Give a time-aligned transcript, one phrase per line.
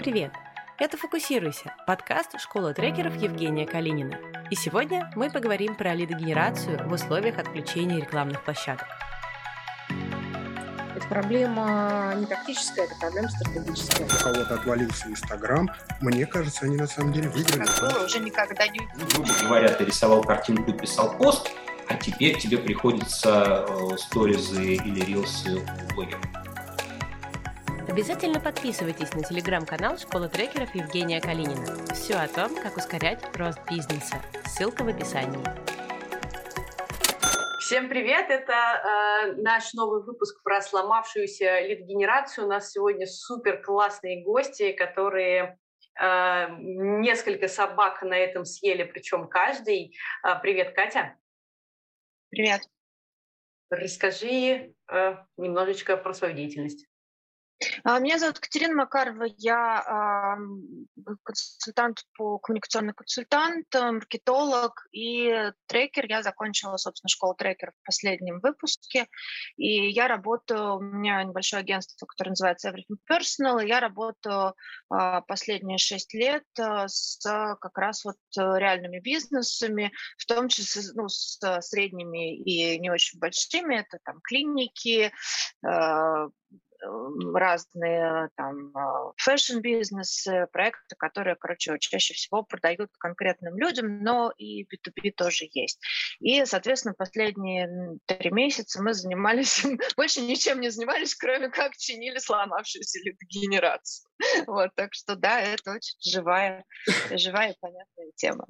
[0.00, 0.32] Привет!
[0.78, 4.18] Это «Фокусируйся»– подкаст школы трекеров Евгения Калинина.
[4.50, 8.86] И сегодня мы поговорим про лидогенерацию в условиях отключения рекламных площадок.
[10.96, 14.06] Это проблема не тактическая, это проблема стратегическая.
[14.06, 15.70] У кого-то отвалился Инстаграм.
[16.00, 17.66] Мне кажется, они на самом деле выиграли.
[17.66, 21.50] Как было, уже никогда не Люди говорят, ты рисовал картинку, писал пост,
[21.90, 26.29] а теперь тебе приходится э, сторизы или рилсы у блогеров.
[27.90, 31.92] Обязательно подписывайтесь на телеграм-канал Школы трекеров Евгения Калинина.
[31.92, 34.22] Все о том, как ускорять рост бизнеса.
[34.46, 35.44] Ссылка в описании.
[37.58, 38.30] Всем привет!
[38.30, 42.46] Это э, наш новый выпуск про сломавшуюся лид-генерацию.
[42.46, 45.58] У нас сегодня супер классные гости, которые
[46.00, 49.96] э, несколько собак на этом съели, причем каждый.
[50.24, 51.16] Э, привет, Катя!
[52.30, 52.60] Привет.
[53.68, 56.86] Расскажи э, немножечко про свою деятельность.
[57.84, 60.36] А, Меня зовут Катерина Макарова, я
[61.24, 66.06] консультант по коммуникационный консультант, э, маркетолог и трекер.
[66.06, 69.06] Я закончила, собственно, школу трекеров в последнем выпуске.
[69.56, 74.54] И я работаю, у меня небольшое агентство, которое называется Everything Personal, и я работаю
[74.88, 77.18] а, последние шесть лет а, с
[77.60, 83.18] как раз вот э, реальными бизнесами, в том числе ну, с средними и не очень
[83.18, 83.76] большими.
[83.76, 85.12] Это там клиники,
[85.66, 86.28] э,
[87.34, 88.72] разные там
[89.16, 95.80] fashion -бизнесы, проекты, которые, короче, чаще всего продают конкретным людям, но и B2B тоже есть.
[96.20, 99.64] И, соответственно, последние три месяца мы занимались,
[99.96, 104.08] больше ничем не занимались, кроме как чинили сломавшуюся лидогенерацию.
[104.46, 106.64] Вот, так что да, это очень живая,
[107.10, 108.46] живая и понятная тема.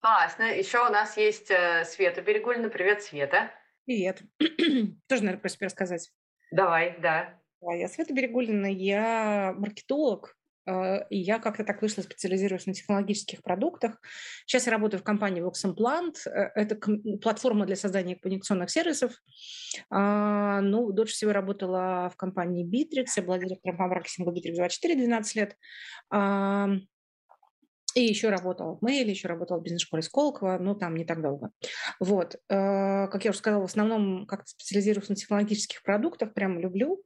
[0.00, 0.44] Классно.
[0.44, 2.68] Еще у нас есть э, Света Берегульна.
[2.68, 3.50] Привет, Света.
[3.86, 4.22] Привет.
[5.08, 6.10] Тоже, наверное, про себя рассказать.
[6.50, 7.40] Давай, да.
[7.62, 14.00] Я Света Берегулина, я маркетолог, э, и я как-то так вышла, специализируюсь на технологических продуктах.
[14.46, 16.16] Сейчас я работаю в компании Vox Implant.
[16.26, 16.76] Э, Это
[17.22, 19.12] платформа для создания коммуникационных сервисов.
[19.90, 23.06] А, Ну, дольше всего работала в компании Bittrex.
[23.16, 25.56] Я была директором по маркетингу Bittrex 24 12 лет.
[27.96, 31.50] И еще работала в Mail, еще работала в бизнес-школе Сколково, но там не так долго.
[31.98, 32.34] Вот.
[32.50, 37.02] Э, Как я уже сказала, в основном как-то специализируюсь на технологических продуктах, прям люблю.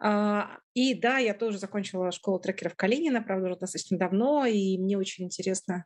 [0.00, 4.98] А, И да, я тоже закончила школу трекеров Калинина, правда, уже достаточно давно, и мне
[4.98, 5.84] очень интересна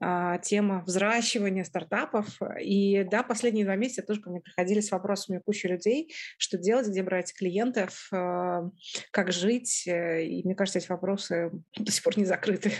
[0.00, 2.38] а, тема взращивания стартапов.
[2.62, 6.88] И да, последние два месяца тоже ко мне приходили с вопросами куча людей, что делать,
[6.88, 8.70] где брать клиентов, а,
[9.10, 9.86] как жить.
[9.86, 12.72] Э, И мне кажется, эти вопросы до сих пор не закрыты.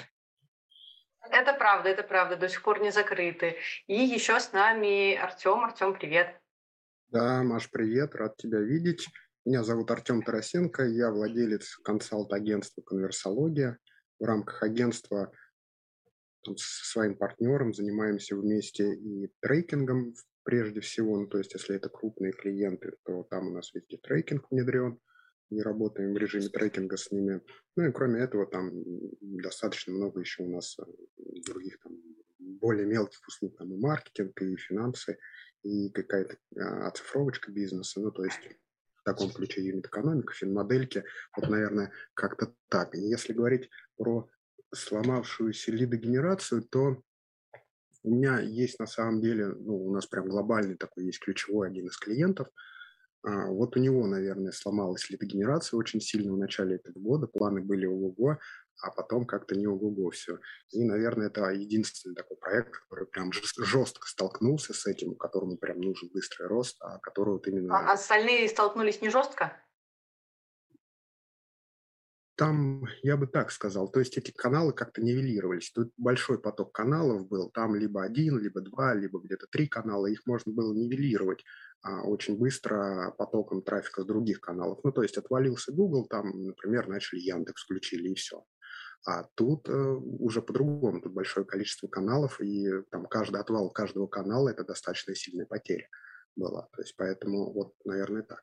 [1.31, 3.56] Это правда, это правда, до сих пор не закрыты.
[3.87, 5.65] И еще с нами Артем.
[5.65, 6.41] Артем, привет.
[7.09, 9.06] Да, Маш, привет, рад тебя видеть.
[9.44, 13.78] Меня зовут Артем Тарасенко, я владелец консалт-агентства «Конверсология».
[14.21, 15.33] В рамках агентства
[16.44, 21.19] там, со своим партнером занимаемся вместе и трекингом прежде всего.
[21.19, 24.99] Ну, то есть, если это крупные клиенты, то там у нас везде трекинг внедрен.
[25.53, 27.43] И работаем в режиме трекинга с ними.
[27.77, 28.71] Ну и кроме этого, там
[29.21, 30.85] достаточно много еще у нас э,
[31.47, 31.93] других там
[32.39, 35.19] более мелких услуг, там и маркетинг, и финансы,
[35.63, 38.01] и какая-то а, оцифровочка бизнеса.
[38.01, 38.41] Ну, то есть
[38.97, 41.05] в таком ключе юнит-экономика, финмодельки.
[41.37, 42.95] Вот, наверное, как-то так.
[42.95, 44.29] И если говорить про
[44.75, 47.03] сломавшуюся лидогенерацию, то
[48.05, 51.87] у меня есть на самом деле, ну, у нас прям глобальный такой есть ключевой один
[51.87, 52.49] из клиентов.
[53.25, 57.27] А, вот у него, наверное, сломалась лидогенерация очень сильно в начале этого года.
[57.27, 58.38] Планы были ого-го,
[58.81, 60.38] а потом как-то не ого-го все.
[60.71, 65.81] И, наверное, это единственный такой проект, который прям жест- жестко столкнулся с этим, которому прям
[65.81, 67.78] нужен быстрый рост, а который вот именно...
[67.78, 69.56] А остальные столкнулись не жестко?
[72.34, 75.71] Там, я бы так сказал, то есть эти каналы как-то нивелировались.
[75.71, 80.27] Тут большой поток каналов был, там либо один, либо два, либо где-то три канала, их
[80.27, 81.44] можно было нивелировать
[81.82, 84.78] очень быстро потоком трафика с других каналов.
[84.84, 88.44] Ну, то есть отвалился Google, там, например, начали Яндекс включили и все.
[89.04, 94.48] А тут э, уже по-другому, тут большое количество каналов, и там каждый отвал каждого канала–
[94.51, 95.89] это достаточно сильная потеря
[96.36, 96.68] была.
[96.72, 98.42] То есть поэтому вот, наверное, так.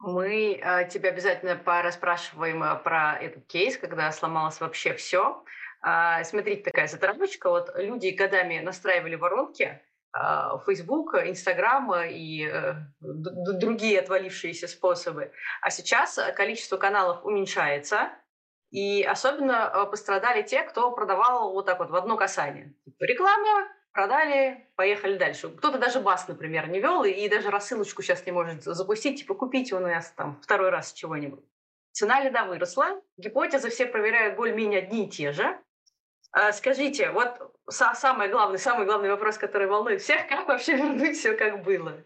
[0.00, 5.44] Мы э, тебя обязательно порасспрашиваем э, про этот кейс, когда сломалось вообще все.
[6.24, 7.48] смотрите, такая затравочка.
[7.48, 9.80] Вот люди годами настраивали воронки, а,
[10.66, 15.32] Facebook, Instagram и э, другие отвалившиеся способы.
[15.62, 18.10] А сейчас э, количество каналов уменьшается,
[18.70, 22.74] и особенно э, пострадали те, кто продавал вот так вот в одно касание.
[22.84, 25.48] Типа Реклама, продали, поехали дальше.
[25.48, 29.76] Кто-то даже бас, например, не вел, и даже рассылочку сейчас не может запустить, типа купите
[29.76, 31.44] у нас там второй раз чего-нибудь.
[31.92, 35.58] цена льда выросла, гипотезы все проверяют более-менее одни и те же.
[36.32, 41.34] А, скажите, вот самый главный, самый главный вопрос, который волнует всех, как вообще вернуть все
[41.34, 42.04] как было?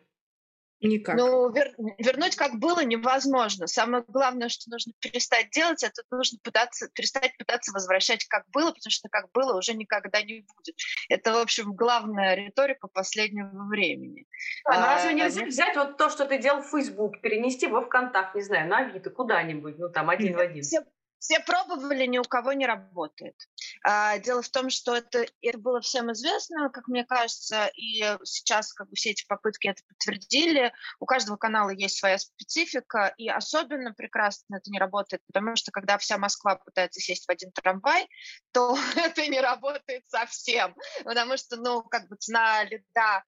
[0.81, 1.17] Никак.
[1.17, 3.67] Ну, вер, вернуть как было невозможно.
[3.67, 8.91] Самое главное, что нужно перестать делать, это нужно пытаться, перестать пытаться возвращать как было, потому
[8.91, 10.77] что как было уже никогда не будет.
[11.09, 14.27] Это, в общем, главная риторика последнего времени.
[14.67, 17.81] Да, а, разве нельзя а, взять вот то, что ты делал в Facebook, перенести во
[17.83, 20.63] ВКонтакт, не знаю, на Авито, куда-нибудь, ну там один в один?
[20.63, 20.85] Все,
[21.25, 23.35] все пробовали, ни у кого не работает.
[23.83, 28.75] А, дело в том, что это, это было всем известно, как мне кажется, и сейчас
[28.75, 30.71] как бы все эти попытки это подтвердили.
[31.01, 35.97] У каждого канала есть своя специфика, и особенно прекрасно это не работает, потому что когда
[35.97, 38.07] вся Москва пытается сесть в один трамвай,
[38.53, 43.25] то это не работает совсем, потому что, ну, как бы цена льда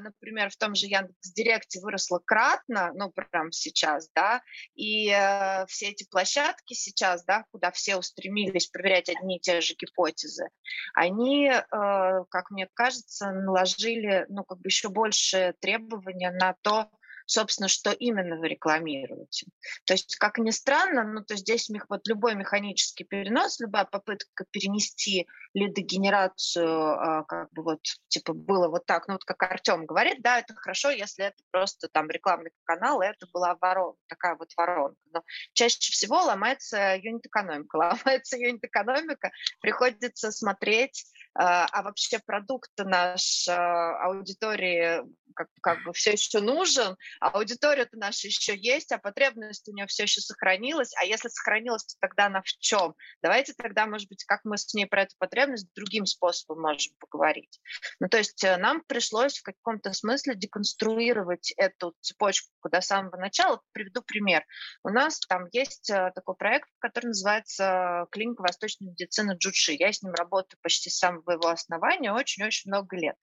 [0.00, 4.42] например, в том же Яндекс Директе выросла кратно, ну, прям сейчас, да,
[4.74, 9.74] и э, все эти площадки сейчас, да, куда все устремились проверять одни и те же
[9.74, 10.48] гипотезы,
[10.94, 16.90] они, э, как мне кажется, наложили, ну, как бы еще больше требования на то,
[17.26, 19.46] собственно, что именно вы рекламируете.
[19.84, 25.26] То есть, как ни странно, ну, то здесь вот любой механический перенос, любая попытка перенести
[25.54, 30.38] лидогенерацию, а, как бы вот, типа, было вот так, ну, вот как Артем говорит, да,
[30.38, 34.96] это хорошо, если это просто там рекламный канал, и это была воронка, такая вот воронка.
[35.12, 35.22] Но
[35.52, 37.76] чаще всего ломается юнит-экономика.
[37.76, 39.30] Ломается юнит-экономика,
[39.60, 41.04] приходится смотреть,
[41.38, 45.02] а, а вообще продукт наш а, аудитории
[45.36, 49.86] как, как бы все еще нужен, а аудитория-то наша еще есть, а потребность у нее
[49.86, 52.94] все еще сохранилась, а если сохранилась, то тогда она в чем?
[53.22, 57.60] Давайте тогда, может быть, как мы с ней про эту потребность другим способом можем поговорить.
[58.00, 63.60] Ну, то есть э, нам пришлось в каком-то смысле деконструировать эту цепочку до самого начала.
[63.72, 64.44] Приведу пример.
[64.82, 69.72] У нас там есть э, такой проект, который называется «Клиника восточной медицины Джучи».
[69.72, 73.16] Я с ним работаю почти с самого его основания очень-очень много лет.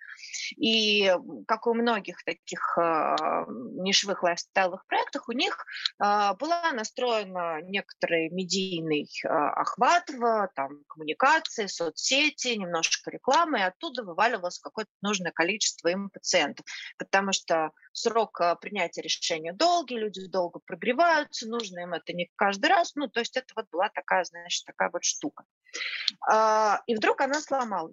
[0.57, 1.13] И
[1.47, 3.15] как у многих таких э,
[3.81, 5.65] нишевых лайфстайловых проектах у них
[6.01, 14.03] э, была настроена некоторый медийный э, охват, в, там, коммуникации, соцсети, немножко рекламы, и оттуда
[14.03, 16.65] вываливалось какое-то нужное количество им пациентов,
[16.97, 22.95] потому что срок принятия решения долгий, люди долго прогреваются, нужно им это не каждый раз,
[22.95, 25.43] ну, то есть это вот была такая, значит, такая вот штука.
[26.87, 27.92] И вдруг она сломалась.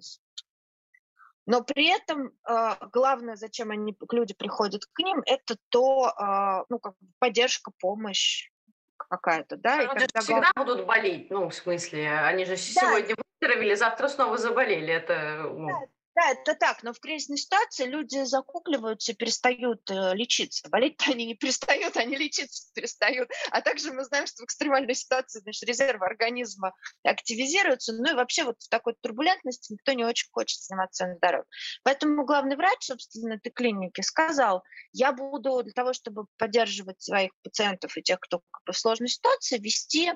[1.47, 6.79] Но при этом э, главное, зачем они, люди приходят к ним, это то, э, ну,
[6.79, 8.51] как поддержка, помощь
[8.97, 9.77] какая-то, да.
[9.79, 10.67] Но люди всегда глав...
[10.67, 12.57] будут болеть, ну, в смысле, они же да.
[12.57, 15.43] сегодня выздоровели, завтра снова заболели, это...
[15.43, 15.67] Ну...
[15.67, 15.81] Да,
[16.21, 20.69] да, это так, но в кризисной ситуации люди закукливаются, перестают э, лечиться.
[20.69, 23.31] болеть они не перестают, они лечиться перестают.
[23.51, 26.75] А также мы знаем, что в экстремальной ситуации значит, резервы организма
[27.05, 27.95] активизируются.
[27.95, 31.47] Ну и вообще вот в такой турбулентности никто не очень хочет заниматься своим здоровьем.
[31.85, 34.63] Поэтому главный врач, собственно, этой клиники сказал,
[34.93, 40.13] я буду для того, чтобы поддерживать своих пациентов и тех, кто в сложной ситуации, вести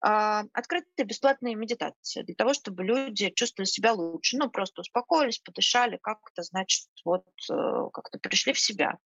[0.00, 6.42] открытые бесплатные медитации для того, чтобы люди чувствовали себя лучше, ну, просто успокоились, подышали, как-то,
[6.42, 8.98] значит, вот э, как-то пришли в себя.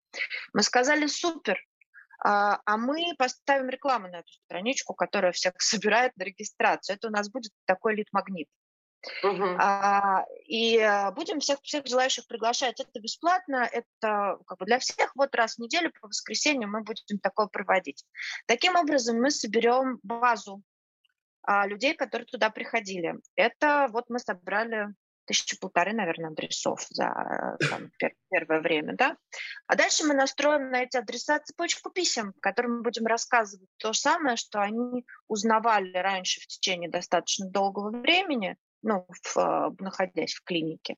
[0.52, 1.58] Мы сказали, супер,
[2.22, 6.96] а, а мы поставим рекламу на эту страничку, которая всех собирает на регистрацию.
[6.96, 8.48] Это у нас будет такой лид-магнит.
[9.24, 9.56] Uh-huh.
[9.58, 12.80] А, и э, будем всех, всех желающих приглашать.
[12.80, 15.12] Это бесплатно, это как бы для всех.
[15.16, 18.04] Вот раз в неделю по воскресеньям мы будем такое проводить.
[18.46, 20.69] Таким образом мы соберем базу а,
[21.66, 23.14] людей, которые туда приходили.
[23.34, 24.88] Это вот мы собрали
[25.30, 29.16] тысячу полторы, наверное, адресов за там, пер- первое время, да.
[29.68, 34.00] А дальше мы настроим на эти адреса цепочку писем, которым мы будем рассказывать то же
[34.00, 40.42] самое, что они узнавали раньше в течение достаточно долгого времени, ну, в, а, находясь в
[40.44, 40.96] клинике,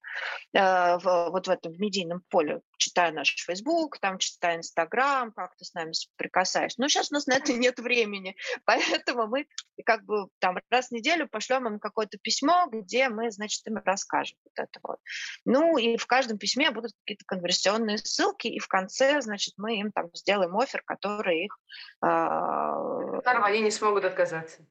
[0.52, 5.64] э, в, вот в этом в медийном поле, читая наш Facebook, там читая Instagram, как-то
[5.64, 6.78] с нами соприкасаясь.
[6.78, 9.46] Но сейчас у нас на это нет времени, поэтому мы
[9.84, 14.38] как бы там раз в неделю пошлем им какое-то письмо, где мы, значит, им расскажем
[14.44, 14.98] вот это вот.
[15.44, 19.92] Ну, и в каждом письме будут какие-то конверсионные ссылки, и в конце, значит, мы им
[19.92, 21.58] там сделаем офер, который их...
[22.04, 24.64] Э, они не смогут отказаться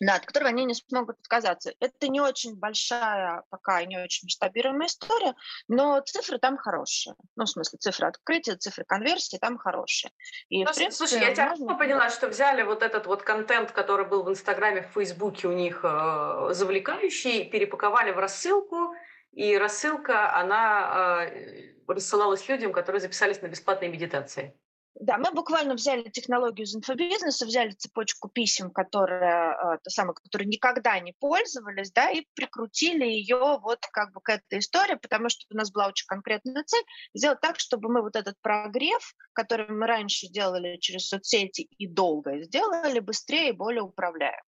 [0.00, 1.72] да, от которого они не смогут отказаться.
[1.80, 5.34] Это не очень большая пока не очень масштабируемая история,
[5.66, 7.14] но цифры там хорошие.
[7.36, 10.12] Ну, в смысле, цифры открытия, цифры конверсии там хорошие.
[10.48, 11.74] И, ну, в принципе, слушай, я тебя можно...
[11.76, 15.80] поняла, что взяли вот этот вот контент, который был в Инстаграме, в Фейсбуке у них
[15.82, 18.94] э, завлекающий, перепаковали в рассылку,
[19.32, 24.54] и рассылка, она э, рассылалась людям, которые записались на бесплатные медитации.
[25.00, 30.48] Да, мы буквально взяли технологию из инфобизнеса, взяли цепочку писем, которая, э, то самое, которые
[30.48, 35.46] никогда не пользовались, да, и прикрутили ее вот как бы к этой истории, потому что
[35.50, 39.86] у нас была очень конкретная цель сделать так, чтобы мы вот этот прогрев, который мы
[39.86, 44.42] раньше делали через соцсети и долго, сделали быстрее и более управляем.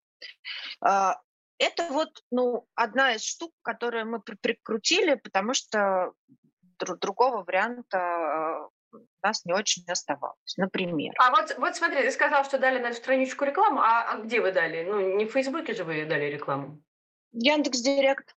[0.82, 1.20] А,
[1.60, 6.14] это вот ну, одна из штук, которые мы прикрутили, потому что
[6.80, 8.79] другого варианта у
[9.24, 11.14] нас не очень оставалось, например.
[11.20, 14.52] А вот, вот смотри, ты сказал, что дали на страничку рекламу, а, а где вы
[14.52, 14.84] дали?
[14.84, 16.82] Ну, не в Фейсбуке же вы дали рекламу?
[17.32, 18.36] Яндекс Директ.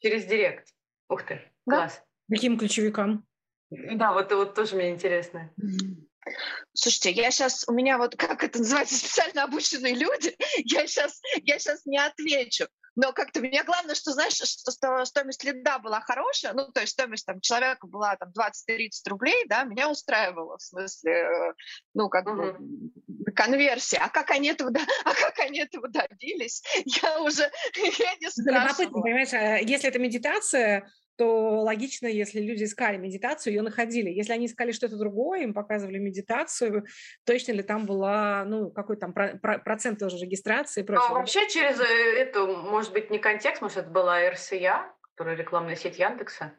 [0.00, 0.68] Через Директ.
[1.08, 1.76] Ух ты, да.
[1.76, 2.02] класс.
[2.30, 3.26] Каким ключевикам?
[3.70, 5.52] Да, вот, вот тоже мне интересно.
[6.72, 11.58] Слушайте, я сейчас, у меня вот, как это называется, специально обученные люди, я сейчас, я
[11.58, 12.66] сейчас не отвечу.
[12.96, 17.26] Но как-то мне главное, что, знаешь, что стоимость лида была хорошая, ну, то есть стоимость
[17.26, 21.52] там человека была там 20-30 рублей, да, меня устраивало, в смысле,
[21.94, 22.58] ну, как бы
[23.34, 23.98] конверсия.
[23.98, 24.72] А как они этого,
[25.04, 26.62] а как они этого добились,
[27.02, 27.42] я уже,
[27.98, 29.02] я не спрашивала.
[29.02, 34.10] понимаешь, а если это медитация, то логично, если люди искали медитацию, ее находили.
[34.10, 36.84] Если они искали что-то другое, им показывали медитацию,
[37.24, 41.06] точно ли там была, ну, какой там про- про- процент тоже регистрации и ну, прочее.
[41.08, 45.76] А вообще через э, эту, может быть, не контекст, может, это была РСЯ, которая рекламная
[45.76, 46.52] сеть Яндекса?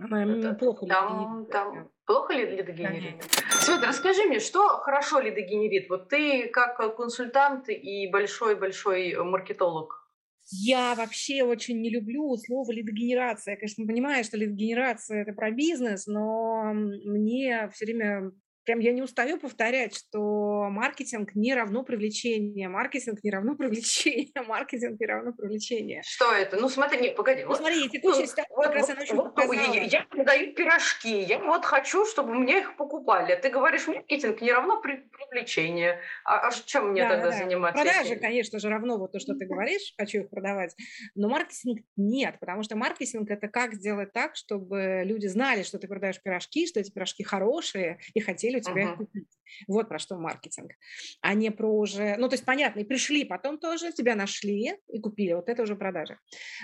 [0.00, 3.22] Она это, плохо там, там плохо ли лидогенерит?
[3.50, 5.90] Света, расскажи мне, что хорошо лидогенерит?
[5.90, 10.01] Вот ты как консультант и большой-большой маркетолог,
[10.50, 13.52] я вообще очень не люблю слово лидогенерация.
[13.52, 18.32] Я, конечно, понимаю, что лидогенерация– это про бизнес, но мне все время
[18.64, 25.00] прям я не устаю повторять, что маркетинг не равно привлечение, маркетинг не равно привлечение, маркетинг
[25.00, 26.02] не равно привлечение.
[26.04, 26.56] Что это?
[26.56, 27.44] Ну смотри, не, погоди.
[27.44, 31.22] Ну смотри, текущая ну, ситуация вот, как раз она вот, вот, я, я продаю пирожки,
[31.22, 33.34] я вот хочу, чтобы мне их покупали.
[33.36, 36.00] Ты говоришь, маркетинг не равно привлечение.
[36.24, 37.36] А, а чем мне да, тогда да.
[37.36, 37.82] заниматься?
[37.82, 38.22] Продажи, если...
[38.22, 40.74] конечно же, равно вот то, что ты говоришь, хочу их продавать,
[41.14, 45.88] но маркетинг нет, потому что маркетинг– это как сделать так, чтобы люди знали, что ты
[45.88, 48.96] продаешь пирожки, что эти пирожки хорошие и хотели хотели у тебя uh-huh.
[48.96, 49.28] купить.
[49.68, 50.72] Вот про что маркетинг.
[51.20, 52.16] А не про уже...
[52.16, 55.34] Ну, то есть, понятно, и пришли, потом тоже тебя нашли и купили.
[55.34, 56.18] Вот это уже продажи.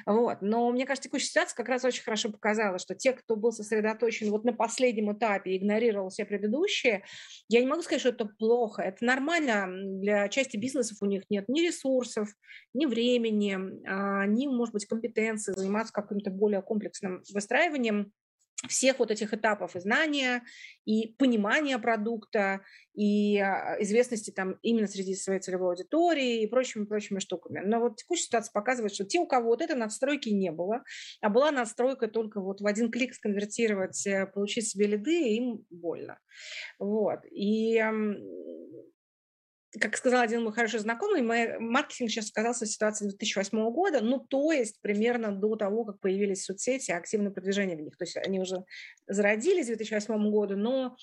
[0.07, 0.39] Вот.
[0.41, 4.31] Но мне кажется, текущая ситуация как раз очень хорошо показала, что те, кто был сосредоточен
[4.31, 7.05] вот на последнем этапе, игнорировал все предыдущие,
[7.49, 8.83] я не могу сказать, что это плохо.
[8.83, 9.69] Это нормально.
[10.01, 12.29] Для части бизнесов у них нет ни ресурсов,
[12.75, 18.13] ни времени, а, ни, может быть, компетенции заниматься каким-то более комплексным выстраиванием
[18.67, 20.43] всех вот этих этапов и знания,
[20.85, 22.63] и понимания продукта,
[22.93, 27.61] и а, известности там именно среди своей целевой аудитории и прочими-прочими штуками.
[27.65, 30.83] Но вот текущая ситуация показывает, что те, у кого вот этой надстройки не было,
[31.21, 36.19] а была надстройка только вот в один клик сконвертировать, э, получить себе лиды, им больно.
[36.81, 37.21] Вот.
[37.31, 37.81] И
[39.79, 44.19] как сказал один мой хороший знакомый, мой маркетинг сейчас оказался в ситуации 2008 года, ну,
[44.19, 47.97] то есть примерно до того, как появились соцсети, активное продвижение в них.
[47.97, 48.65] То есть они уже
[49.07, 50.97] зародились в 2008 году, но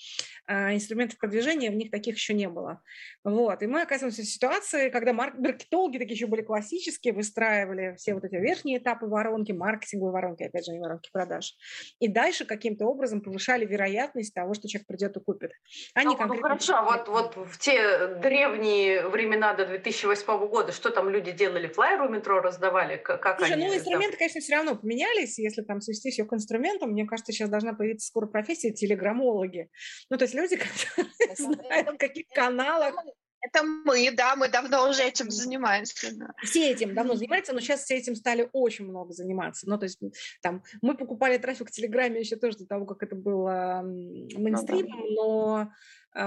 [0.48, 2.82] э, инструментов продвижения в них таких еще не было.
[3.22, 3.62] Вот.
[3.62, 8.34] И мы оказываемся в ситуации, когда маркетологи такие еще были классические, выстраивали все вот эти
[8.34, 11.54] верхние этапы воронки, маркетинговые воронки, опять же, не воронки продаж.
[12.00, 15.52] И дальше каким-то образом повышали вероятность того, что человек придет и купит.
[15.94, 20.72] Они ну, ну хорошо, а вот, вот в те древние древние времена до 2008 года,
[20.72, 21.68] что там люди делали?
[21.68, 22.96] Флайеры у метро раздавали?
[22.96, 24.18] Как Слушай, они, ну инструменты, там...
[24.18, 25.38] конечно, все равно поменялись.
[25.38, 29.70] Если там свести все к инструментам, мне кажется, сейчас должна появиться скоро профессия телеграммологи.
[30.10, 32.94] Ну, то есть люди, которые знают, в каких каналах
[33.42, 36.08] это мы, да, мы давно уже этим занимаемся.
[36.16, 36.32] Да.
[36.42, 39.68] Все этим давно занимаются, но сейчас все этим стали очень много заниматься.
[39.68, 40.00] Ну, то есть
[40.42, 45.06] там мы покупали трафик в Телеграме еще тоже до того, как это было мейнстримом, ну,
[45.06, 45.14] да.
[45.14, 45.72] но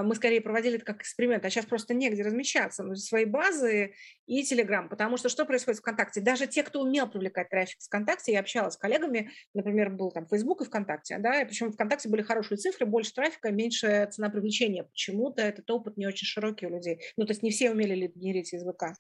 [0.03, 3.93] мы скорее проводили это как эксперимент, а сейчас просто негде размещаться, ну, свои базы
[4.25, 6.21] и Телеграм, потому что что происходит в ВКонтакте?
[6.21, 10.27] Даже те, кто умел привлекать трафик в ВКонтакте, я общалась с коллегами, например, был там
[10.27, 14.29] Facebook и ВКонтакте, да, и причем в ВКонтакте были хорошие цифры, больше трафика, меньше цена
[14.29, 14.83] привлечения.
[14.83, 17.01] Почему-то этот опыт не очень широкий у людей.
[17.17, 18.93] Ну, то есть не все умели генерить из ВК.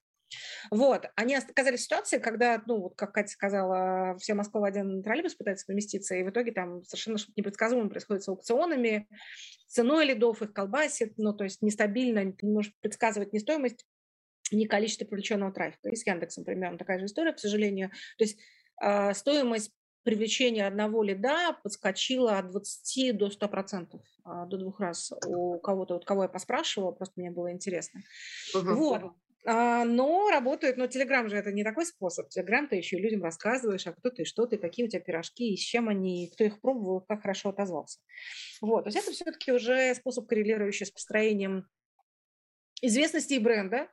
[0.71, 5.01] Вот, они оказались в ситуации, когда, ну, вот как Катя сказала, вся Москва в один
[5.03, 9.07] троллейбус пытается поместиться, и в итоге там совершенно что-то непредсказуемо происходит с аукционами,
[9.67, 13.85] ценой лидов их колбасит, ну, то есть нестабильно, ты не можешь предсказывать ни стоимость,
[14.51, 15.89] ни количество привлеченного трафика.
[15.89, 17.89] И с Яндексом примерно такая же история, к сожалению.
[18.17, 18.39] То есть
[18.81, 19.71] э, стоимость
[20.03, 25.95] привлечения одного лида подскочила от 20 до 100 процентов, э, до двух раз у кого-то,
[25.95, 28.01] вот кого я поспрашивала, просто мне было интересно.
[28.53, 29.13] Вот.
[29.45, 32.29] А, но работают, но Телеграм же это не такой способ.
[32.29, 35.57] Телеграм ты еще людям рассказываешь, а кто ты, что ты, какие у тебя пирожки, и
[35.57, 37.99] с чем они, кто их пробовал, как хорошо отозвался.
[38.61, 41.65] Вот, то есть это все-таки уже способ, коррелирующий с построением
[42.81, 43.87] известности и бренда,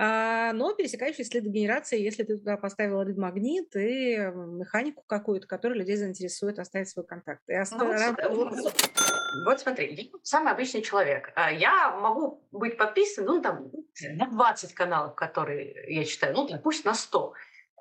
[0.00, 5.96] а, но пересекающий с лидогенерацией, если ты туда поставила лид-магнит и механику какую-то, которая людей
[5.96, 7.42] заинтересует оставить свой контакт.
[7.48, 8.74] И ну, вот,
[9.44, 11.32] вот смотри, я самый обычный человек.
[11.34, 13.72] А, я могу быть подписан, ну, там,
[14.14, 17.34] на 20 каналов, которые я читаю, ну, пусть на 100.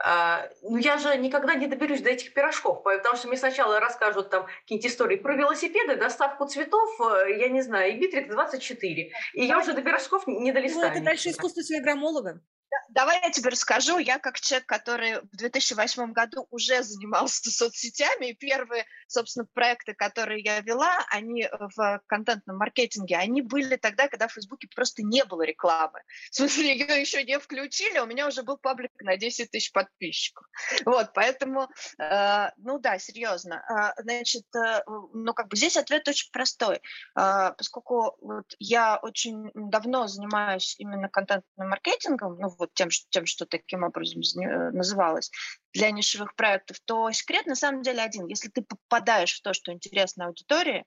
[0.04, 4.30] А, ну, я же никогда не доберусь до этих пирожков, потому что мне сначала расскажут
[4.30, 9.12] там какие-нибудь истории про велосипеды, доставку цветов, э, я не знаю, и Битрикс 24.
[9.34, 10.90] И я уже до пирожков не долистаю.
[10.90, 12.42] Ну, это дальше искусство телеграммолога.
[12.90, 13.98] Давай я тебе расскажу.
[13.98, 20.42] Я как человек, который в 2008 году уже занимался соцсетями, и первые, собственно, проекты, которые
[20.42, 25.44] я вела, они в контентном маркетинге, они были тогда, когда в Фейсбуке просто не было
[25.44, 26.02] рекламы.
[26.32, 29.72] В смысле, ее еще не включили, а у меня уже был паблик на 10 тысяч
[29.72, 30.46] подписчиков.
[30.86, 33.64] Вот, поэтому, э, ну да, серьезно.
[33.70, 34.82] Э, значит, э,
[35.14, 36.82] ну как бы здесь ответ очень простой.
[37.18, 43.46] Э, поскольку вот я очень давно занимаюсь именно контентным маркетингом, ну вот тем, тем, что
[43.46, 45.32] таким образом э, называлось,
[45.74, 48.28] для нишевых проектов, то секрет на самом деле один.
[48.28, 50.86] Если ты попадаешь в то, что интересно аудитории,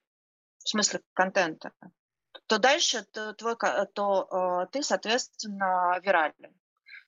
[0.64, 1.72] в смысле контента,
[2.46, 3.56] то дальше то, твой,
[3.94, 6.59] то э, ты, соответственно, вирален.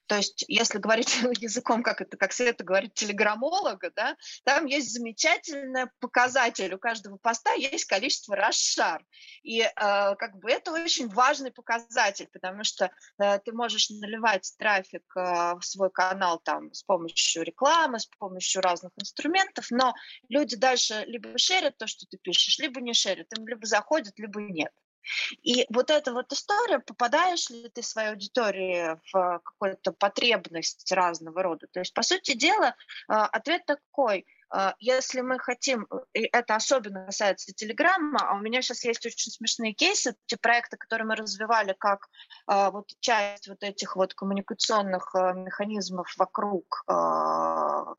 [0.07, 5.87] То есть, если говорить языком, как это, как Света говорит, телеграммолога, да, там есть замечательный
[5.99, 6.73] показатель.
[6.73, 9.03] У каждого поста есть количество расшар.
[9.43, 15.03] И э, как бы это очень важный показатель, потому что э, ты можешь наливать трафик
[15.15, 19.93] э, в свой канал там с помощью рекламы, с помощью разных инструментов, но
[20.29, 24.41] люди дальше либо шерят то, что ты пишешь, либо не шерят, им либо заходят, либо
[24.41, 24.71] нет.
[25.41, 31.67] И вот эта вот история, попадаешь ли ты своей аудитории в какую-то потребность разного рода.
[31.71, 32.75] То есть, по сути дела,
[33.07, 34.25] а, ответ такой–
[34.79, 39.73] если мы хотим, и это особенно касается Телеграма, а у меня сейчас есть очень смешные
[39.73, 42.07] кейсы, те проекты, которые мы развивали как
[42.45, 46.83] а, вот часть вот этих вот коммуникационных а, механизмов вокруг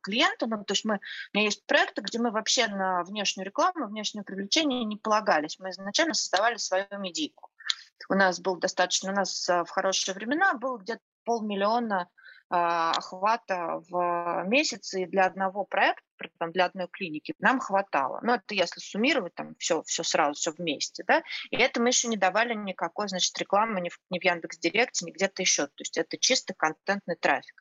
[0.02, 3.86] клиента, ну, то есть мы, у меня есть проекты, где мы вообще на внешнюю рекламу,
[3.86, 5.58] внешнее привлечение не полагались.
[5.58, 7.50] Мы изначально создавали свою медийку.
[8.08, 14.44] У нас был достаточно, у нас в хорошие времена был где-то полмиллиона а, охвата в
[14.46, 16.02] месяц, и для одного проекта,
[16.38, 18.20] там, для одной клиники нам хватало.
[18.22, 22.08] Ну, это если суммировать, там, все, все сразу, все вместе, да, и это мы еще
[22.08, 25.96] не давали никакой, значит, рекламы ни в, ни в Яндекс.Директе, ни где-то еще, то есть
[25.96, 27.60] это чисто контентный трафик.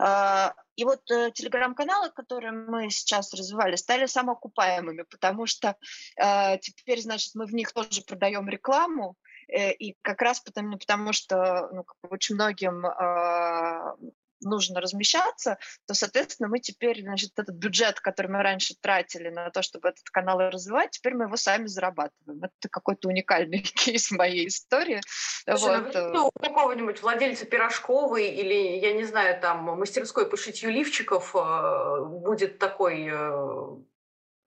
[0.00, 5.76] А, и вот э, телеграм-каналы, которые мы сейчас развивали, стали самоокупаемыми, потому что
[6.16, 9.16] э, теперь, значит, мы в них тоже продаем рекламу,
[9.48, 13.96] и как раз потому, потому что ну, очень многим э,
[14.40, 19.62] нужно размещаться, то, соответственно, мы теперь, значит, этот бюджет, который мы раньше тратили на то,
[19.62, 22.44] чтобы этот канал развивать, теперь мы его сами зарабатываем.
[22.44, 25.00] Это какой-то уникальный кейс в моей истории.
[25.44, 25.94] Слушай, вот.
[25.94, 32.04] ну, у какого-нибудь владельца пирожковой или, я не знаю, там, мастерской по шитью лифчиков э,
[32.04, 33.10] будет такой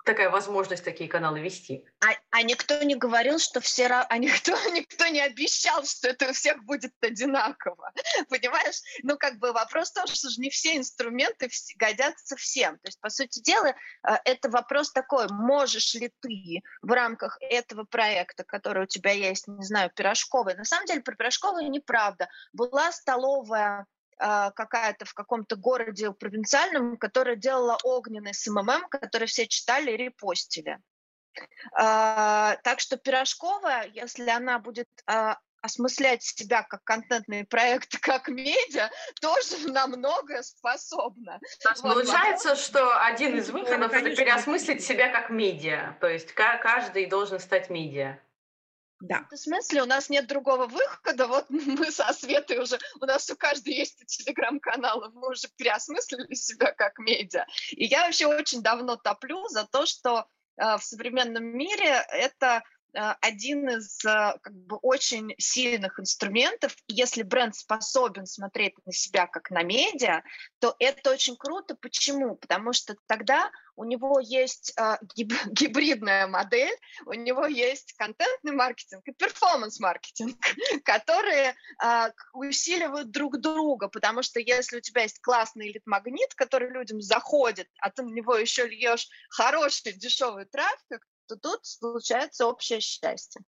[0.04, 1.86] такая возможность такие каналы вести.
[2.00, 3.88] А, а никто не говорил, что все...
[3.88, 7.92] А никто, никто не обещал, что это у всех будет одинаково.
[8.30, 8.82] Понимаешь?
[9.04, 12.76] Ну, как бы вопрос в том, что же не все инструменты годятся всем.
[12.76, 17.84] То есть, по сути дела, э, это вопрос такой, можешь ли ты в рамках этого
[17.84, 20.56] проекта, который у тебя есть, не знаю, пирожковый.
[20.56, 22.30] На самом деле, про пирожковый неправда.
[22.54, 23.86] Была столовая
[24.22, 30.80] какая-то в каком-то городе провинциальном, которая делала огненный SMM, который все читали и репостили.
[31.74, 38.90] А, так что Пирожкова, если она будет а, осмыслять себя как контентный проект, как медиа,
[39.22, 41.40] тоже на многое способна.
[41.64, 42.66] Вот, получается, вопрос...
[42.66, 45.96] что один из выходов– это переосмыслить себя как медиа.
[46.00, 48.20] То есть каждый должен стать медиа.
[49.02, 49.26] Да.
[49.32, 51.28] В смысле, у нас нет другого выхода.
[51.28, 56.72] Вот мы со Светой уже, у нас у каждой есть телеграм-каналы, мы уже переосмыслили себя
[56.72, 57.46] как медиа.
[57.72, 63.70] И я вообще очень давно топлю за то, что э, в современном мире это один
[63.70, 66.76] из э, как бы, очень сильных инструментов.
[66.88, 70.24] Если бренд способен смотреть на себя как на медиа,
[70.60, 71.76] то это очень круто.
[71.76, 72.36] Почему?
[72.36, 76.76] Потому что тогда у него есть э, гибридная модель,
[77.06, 80.38] у него есть контентный маркетинг и перформанс-маркетинг,
[80.84, 87.02] которые э, усиливают друг друга, потому что если у тебя есть классный элит-магнит, который людям
[87.02, 93.42] заходит, а ты на него еще льешь хороший дешевый трафик, то тут случается общее счастье.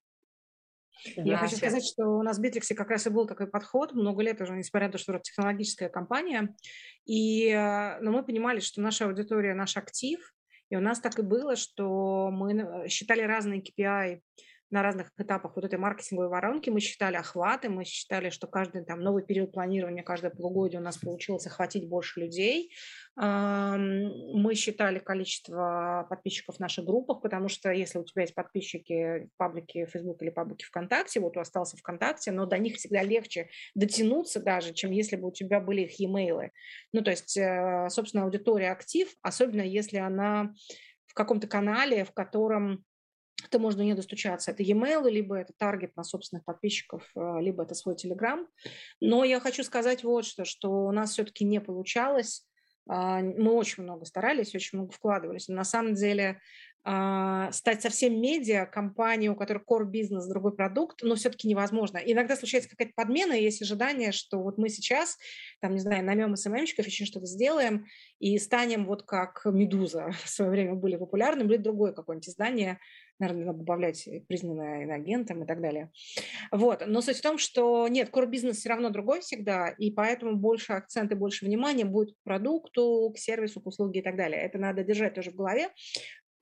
[1.16, 3.92] Да, Я хочу сказать, что у нас в Битриксе как раз и был такой подход
[3.92, 6.54] много лет уже, несмотря на то, что это технологическая компания.
[7.04, 10.20] И, э, но мы понимали, что наша аудитория, наш актив,
[10.70, 14.20] и у нас так и было, что мы считали разные KPI
[14.70, 16.70] на разных этапах вот этой маркетинговой воронки.
[16.70, 20.96] Мы считали охваты, мы считали, что каждый там новый период планирования, каждое полугодие у нас
[20.96, 22.72] получилось охватить больше людей.
[23.16, 29.36] Мы считали количество подписчиков в наших группах, потому что если у тебя есть подписчики в
[29.36, 34.40] паблике Facebook или паблике ВКонтакте, вот у остался ВКонтакте, но до них всегда легче дотянуться
[34.40, 36.50] даже, чем если бы у тебя были их e-mail.
[36.92, 40.52] Ну, то есть, э, собственно, аудитория актив, особенно если она
[41.06, 42.84] в каком-то канале, в котором
[43.46, 44.50] это можно не достучаться.
[44.50, 48.46] Это e-mail, либо это таргет на собственных подписчиков, э, либо это свой Telegram.
[49.00, 52.46] Но я хочу сказать вот что, что у нас все-таки не получалось.
[52.86, 55.48] А, мы очень много старались, очень много вкладывались.
[55.48, 56.40] Но на самом деле
[56.86, 61.96] а, стать совсем медиа, компанией, у которой core бизнес, другой продукт, но все-таки невозможно.
[61.96, 65.16] Иногда случается какая-то подмена, и есть ожидание, что вот мы сейчас,
[65.60, 67.86] там, не знаю, наймем СММщиков, еще что-то сделаем,
[68.18, 72.78] и станем вот как «Медуза» в свое время были популярны, или другое какое-нибудь издание,
[73.18, 75.90] наверное, надо добавлять признанное иноагентом и так далее.
[76.50, 76.84] Вот.
[76.86, 80.72] Но суть в том, что нет, core бизнес все равно другой всегда, и поэтому больше
[80.72, 84.40] акцент больше внимания будет к продукту, к сервису, к услуге и так далее.
[84.40, 85.68] Это надо держать тоже в голове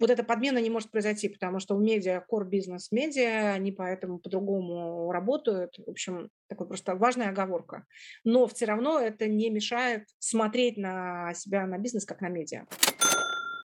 [0.02, 4.18] вот эта подмена не может произойти, потому что у медиа, core бизнес медиа, они поэтому
[4.18, 5.78] по-другому работают.
[5.78, 7.86] В общем, такой просто важная оговорка.
[8.24, 12.66] Но все равно это не мешает смотреть на себя, на бизнес, как на медиа.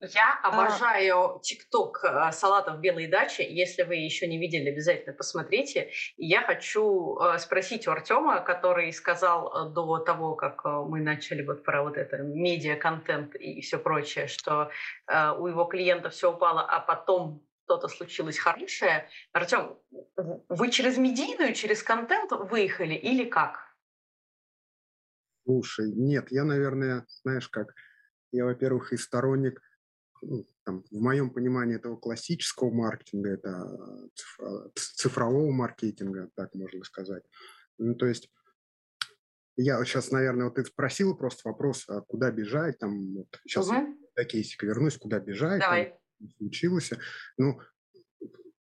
[0.01, 0.49] Я а.
[0.49, 3.43] обожаю ТикТок а, салатов белой дачи.
[3.43, 5.91] Если вы еще не видели, обязательно посмотрите.
[6.17, 11.65] И я хочу а, спросить у Артема, который сказал до того, как мы начали вот
[11.65, 14.71] про вот это медиа-контент и все прочее, что
[15.09, 19.09] у его клиентов все упало, а потом что-то случилось хорошее.
[19.33, 19.79] Артем,
[20.49, 23.69] вы через медийную, через контент выехали или как?
[25.45, 27.75] Слушай, нет, я, наверное, знаешь как,
[28.33, 29.61] я, во-первых, и сторонник
[30.23, 34.11] ну, там, в моем понимании этого классического маркетинга, это
[34.75, 37.25] цифрового маркетинга, так можно сказать.
[37.79, 38.31] Ну, то есть
[39.57, 43.99] я сейчас, наверное, вот ты спросила просто вопрос, а куда бежать, там, вот, сейчас угу.
[44.17, 45.99] до кейсика вернусь, куда бежать, Давай.
[46.21, 46.93] там, случилось.
[47.37, 47.61] Ну,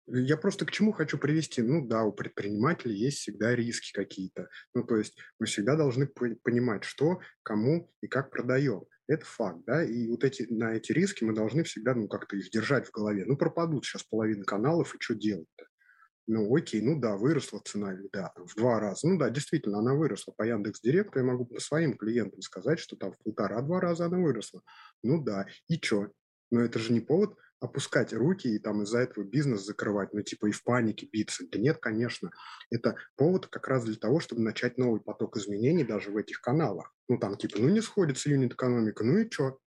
[0.08, 1.62] я просто к чему хочу привести?
[1.62, 4.48] Ну да, у предпринимателей есть всегда риски какие-то.
[4.74, 8.86] Ну то есть мы всегда должны понимать, что, кому и как продаем.
[9.08, 12.50] Это факт, да, и вот эти, на эти риски мы должны всегда, ну, как-то их
[12.52, 13.24] держать в голове.
[13.26, 15.65] Ну, пропадут сейчас половина каналов, и что делать-то?
[16.30, 19.08] Ну, окей, ну да, выросла цена, да, в два раза.
[19.08, 20.34] Ну да, действительно, она выросла.
[20.36, 24.17] По Яндекс Директу я могу по своим клиентам сказать, что там в полтора-два раза она
[24.17, 24.62] выросла.
[25.04, 26.10] Ну да, и что?
[26.52, 30.48] Но это же не повод опускать руки и там из-за этого бизнес закрывать, ну типа
[30.48, 31.46] и в панике биться.
[31.50, 32.32] Да нет, конечно.
[32.70, 36.93] Это повод как раз для того, чтобы начать новый поток изменений даже в этих каналах.
[37.10, 39.60] Ну там типа, ну не сходится юнит-экономика, ну и что?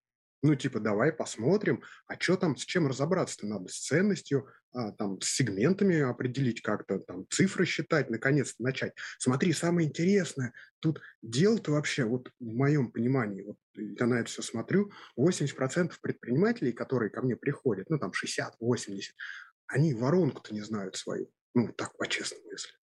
[0.43, 5.21] Ну, типа, давай посмотрим, а что там, с чем разобраться-то надо, с ценностью, а, там,
[5.21, 8.95] с сегментами определить как-то, там, цифры считать, наконец-то начать.
[9.19, 14.41] Смотри, самое интересное, тут дело-то вообще, вот в моем понимании, вот я на это все
[14.41, 19.13] смотрю, 80% предпринимателей, которые ко мне приходят, ну, там, 60-80,
[19.67, 21.31] они воронку-то не знают свою.
[21.55, 22.80] Ну, так по-честному, если.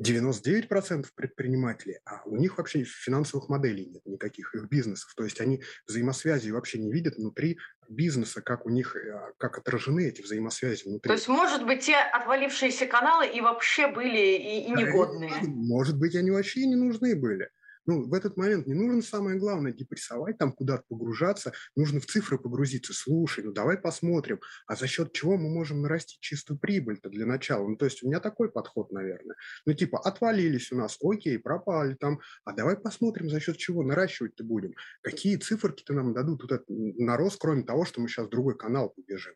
[0.00, 5.12] 99% предпринимателей, а у них вообще финансовых моделей нет никаких, их бизнесов.
[5.14, 7.58] То есть они взаимосвязи вообще не видят внутри
[7.88, 11.08] бизнеса, как у них, э, как отражены эти взаимосвязи внутри.
[11.08, 15.32] То есть, может быть, те отвалившиеся каналы и вообще были и, и негодные?
[15.42, 17.50] Может быть, они вообще не нужны были.
[17.86, 22.38] Ну, в этот момент не нужно самое главное депрессовать, там куда-то погружаться, нужно в цифры
[22.38, 22.92] погрузиться.
[22.94, 27.66] Слушай, ну давай посмотрим, а за счет чего мы можем нарастить чистую прибыль-то для начала?
[27.66, 29.36] Ну, то есть у меня такой подход, наверное.
[29.66, 34.44] Ну, типа, отвалились у нас, окей, пропали там, а давай посмотрим, за счет чего наращивать-то
[34.44, 34.74] будем.
[35.02, 39.34] Какие циферки-то нам дадут вот этот нарост, кроме того, что мы сейчас другой канал побежим.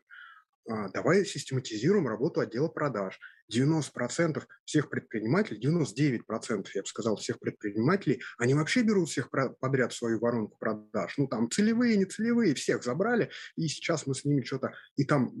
[0.67, 3.19] А, давай систематизируем работу отдела продаж.
[3.53, 10.19] 90% всех предпринимателей, 99%, я бы сказал, всех предпринимателей, они вообще берут всех подряд свою
[10.19, 11.13] воронку продаж.
[11.17, 14.73] Ну, там целевые, не целевые, всех забрали, и сейчас мы с ними что-то...
[14.95, 15.31] И там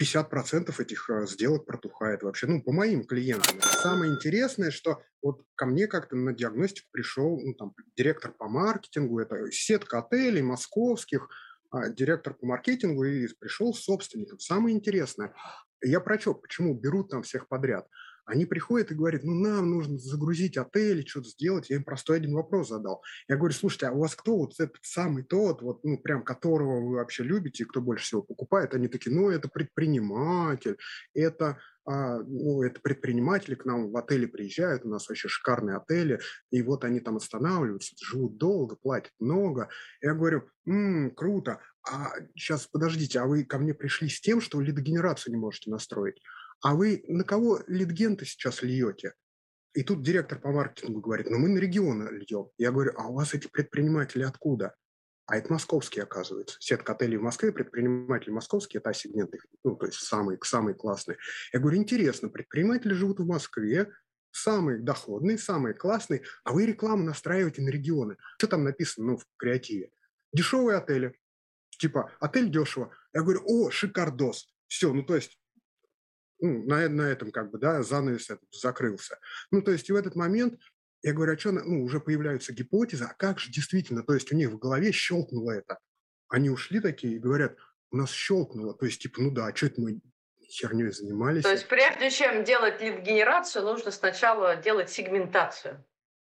[0.00, 3.58] 50% этих э, сделок протухает вообще, ну, по моим клиентам.
[3.62, 9.18] Самое интересное, что вот ко мне как-то на диагностику пришел ну, там, директор по маркетингу,
[9.20, 11.26] это сетка отелей московских, а,
[11.90, 14.38] директор по маркетингу и пришел с собственником.
[14.38, 15.34] Самое интересное,
[15.82, 17.86] я прочел, почему берут там всех подряд.
[18.28, 21.70] Они приходят и говорят, ну, нам нужно загрузить отель, что-то сделать.
[21.70, 23.02] Я им простой один вопрос задал.
[23.26, 26.80] Я говорю, слушайте, а у вас кто вот этот самый тот, вот, ну, прям которого
[26.86, 28.74] вы вообще любите, кто больше всего покупает?
[28.74, 30.76] Они такие, ну, это предприниматель,
[31.14, 36.20] это а, ну, это предприниматели к нам в отеле приезжают, у нас вообще шикарные отели,
[36.50, 39.70] и вот они там останавливаются, живут долго, платят много.
[40.02, 44.60] Я говорю, м-м, круто, а сейчас подождите, а вы ко мне пришли с тем, что
[44.60, 46.20] лидогенерацию не можете настроить?
[46.60, 49.14] А вы на кого лидген сейчас льете?
[49.74, 52.48] И тут директор по маркетингу говорит, ну мы на регионы льем.
[52.56, 54.74] Я говорю, а у вас эти предприниматели откуда?
[55.26, 56.56] А это московские, оказывается.
[56.58, 61.18] Сетка отелей в Москве, предприниматели московские, это сегмент их, ну, то есть самые, самые классные.
[61.52, 63.92] Я говорю, интересно, предприниматели живут в Москве,
[64.30, 68.16] самые доходные, самые классные, а вы рекламу настраиваете на регионы.
[68.38, 69.90] Что там написано, ну, в креативе?
[70.32, 71.14] Дешевые отели.
[71.78, 72.90] Типа, отель дешево.
[73.12, 74.48] Я говорю, о, шикардос.
[74.66, 75.38] Все, ну, то есть
[76.40, 79.18] ну, на, на этом как бы, да, занавес этот закрылся.
[79.50, 80.60] Ну, то есть в этот момент
[81.02, 84.36] я говорю, а что, ну, уже появляются гипотезы, а как же действительно, то есть у
[84.36, 85.78] них в голове щелкнуло это.
[86.28, 87.56] Они ушли такие и говорят,
[87.90, 90.00] у нас щелкнуло, то есть типа, ну да, а что это мы
[90.48, 91.44] херней занимались?
[91.44, 95.84] То есть прежде чем делать лид-генерацию, нужно сначала делать сегментацию.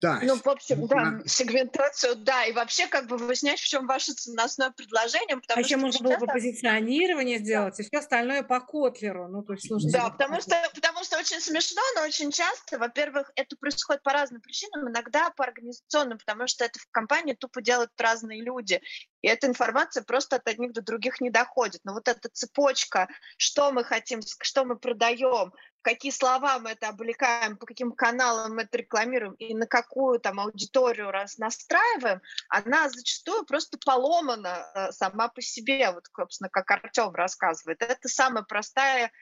[0.03, 0.19] Да.
[0.21, 4.73] Ну, в общем, да, сегментацию, да, и вообще как бы выяснять, в чем ваше ценностное
[4.73, 5.37] предложение.
[5.37, 9.29] Потому а еще можно было бы позиционирование сделать, и все остальное по Котлеру.
[9.29, 13.31] Ну, то есть сложно да, потому что, потому что очень смешно, но очень часто, во-первых,
[13.37, 17.91] это происходит по разным причинам, иногда по организационным, потому что это в компании тупо делают
[17.99, 18.81] разные люди.
[19.23, 21.81] И эта информация просто от одних до других не доходит.
[21.85, 27.57] Но вот эта цепочка, что мы хотим, что мы продаем, какие слова мы это облекаем,
[27.57, 33.45] по каким каналам мы это рекламируем и на какую там аудиторию раз настраиваем, она зачастую
[33.45, 37.83] просто поломана э, сама по себе, вот, собственно, как Артем рассказывает.
[37.83, 39.13] Это самая простая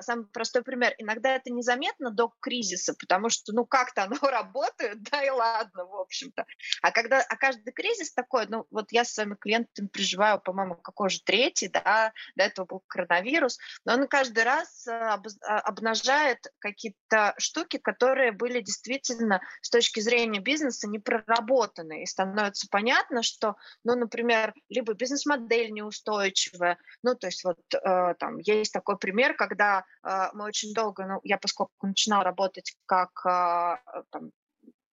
[0.00, 0.94] самый простой пример.
[0.98, 5.96] Иногда это незаметно до кризиса, потому что, ну, как-то оно работает, да и ладно, в
[5.96, 6.44] общем-то.
[6.82, 11.10] А когда, а каждый кризис такой, ну, вот я со своими клиентами переживаю, по-моему, какой
[11.10, 17.34] же третий, да, до этого был коронавирус, но он каждый раз а, а, обнажает какие-то
[17.38, 23.94] штуки, которые были действительно с точки зрения бизнеса не проработаны, и становится понятно, что, ну,
[23.96, 29.84] например, либо бизнес-модель неустойчивая, ну, то есть вот э, там есть такой пример, когда когда
[30.04, 34.30] э, мы очень долго, ну, я поскольку начинала работать как э, там,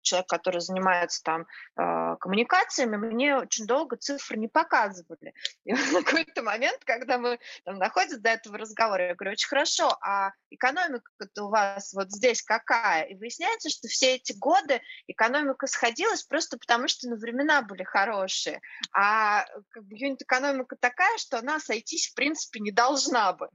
[0.02, 5.34] человек, который занимается там э, коммуникациями, мне очень долго цифры не показывали.
[5.64, 9.96] И в какой-то момент, когда мы там находимся до этого разговора, я говорю, очень хорошо,
[10.00, 13.04] а экономика-то у вас вот здесь какая?
[13.04, 18.60] И выясняется, что все эти годы экономика сходилась просто потому, что ну, времена были хорошие.
[18.92, 23.48] А как бы юнит-экономика такая, что она сойтись в принципе не должна бы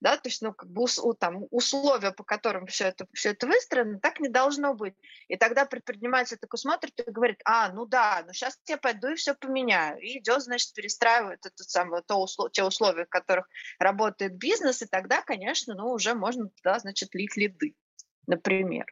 [0.00, 0.86] да, то есть, ну, как бы
[1.18, 4.94] там, условия, по которым все это, все это выстроено, так не должно быть.
[5.28, 9.14] И тогда предприниматель такой смотрит и говорит, а, ну да, ну сейчас я пойду и
[9.14, 9.98] все поменяю.
[10.00, 14.86] И идет, значит, перестраивает это самое, то услов, те условия, в которых работает бизнес, и
[14.86, 17.74] тогда, конечно, ну, уже можно туда, значит, лить лиды,
[18.26, 18.86] например.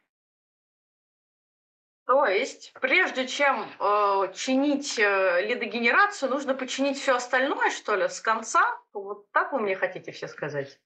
[2.05, 8.21] То есть, прежде чем э, чинить э, лидогенерацию, нужно починить все остальное, что ли, с
[8.21, 8.61] конца?
[9.01, 10.79] Вот так вы мне хотите все сказать?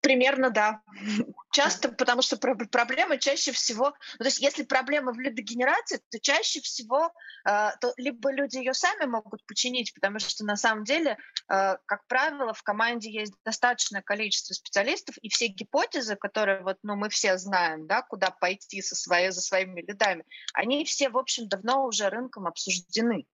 [0.00, 0.82] Примерно, да.
[1.52, 3.94] Часто, потому что проблема чаще всего...
[4.18, 7.12] Ну, то есть если проблема в лидогенерации, то чаще всего
[7.48, 11.16] э, то либо люди ее сами могут починить, потому что на самом деле,
[11.48, 16.96] э, как правило, в команде есть достаточное количество специалистов, и все гипотезы, которые вот, ну,
[16.96, 21.48] мы все знаем, да, куда пойти со своей, за своими лидами, они все, в общем,
[21.48, 23.26] давно уже рынком обсуждены.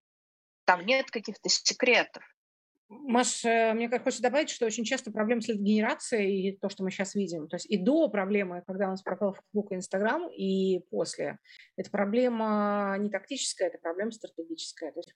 [0.67, 2.23] Там нет каких-то секретов.
[2.91, 6.83] Маш, э, мне как хочется добавить, что очень часто проблемы с генерацией и то, что
[6.83, 10.29] мы сейчас видим, то есть и до проблемы, когда у нас пропал Facebook и Instagram,
[10.29, 11.39] и после.
[11.77, 14.91] Это проблема не тактическая, это проблема стратегическая.
[14.91, 15.15] То есть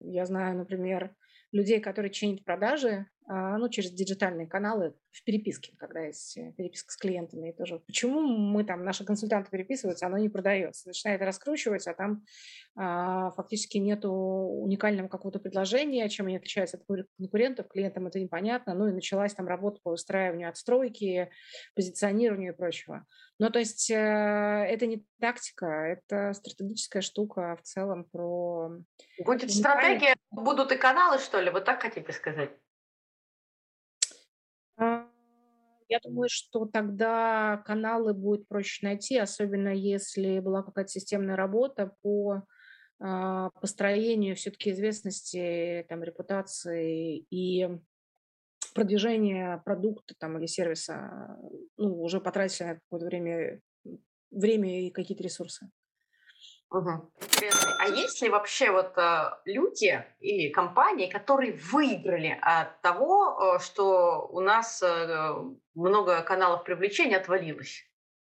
[0.00, 1.16] я знаю, например,
[1.50, 6.96] людей, которые чинят продажи, ну, через диджитальные каналы в переписке, когда есть э, переписка с
[6.96, 7.50] клиентами.
[7.50, 10.88] И тоже, почему мы там, наши консультанты переписываются, оно не продается.
[10.88, 12.24] Начинает раскручивать, а там
[12.76, 18.74] а, фактически нету уникального какого-то предложения, чем они отличаются от конкурентов, клиентам это непонятно.
[18.74, 21.30] Ну и началась там работа по выстраиванию отстройки,
[21.74, 23.06] позиционированию и прочего.
[23.38, 28.72] Ну, то есть э, это не тактика, это стратегическая штука в целом про...
[29.24, 31.50] Будет стратегия, будут и каналы, что ли?
[31.50, 32.50] Вот так хотите сказать?
[35.94, 42.42] Я думаю, что тогда каналы будет проще найти, особенно если была какая-то системная работа по
[42.98, 47.68] а, построению все-таки известности, там, репутации и
[48.74, 51.38] продвижения продукта там, или сервиса.
[51.76, 53.60] Ну, уже потратили на какое-то время
[54.32, 55.70] время и какие-то ресурсы.
[56.74, 57.12] Угу.
[57.78, 64.26] А есть ли вообще вот э, люди или компании, которые выиграли от того, э, что
[64.32, 65.34] у нас э,
[65.74, 67.84] много каналов привлечения отвалилось?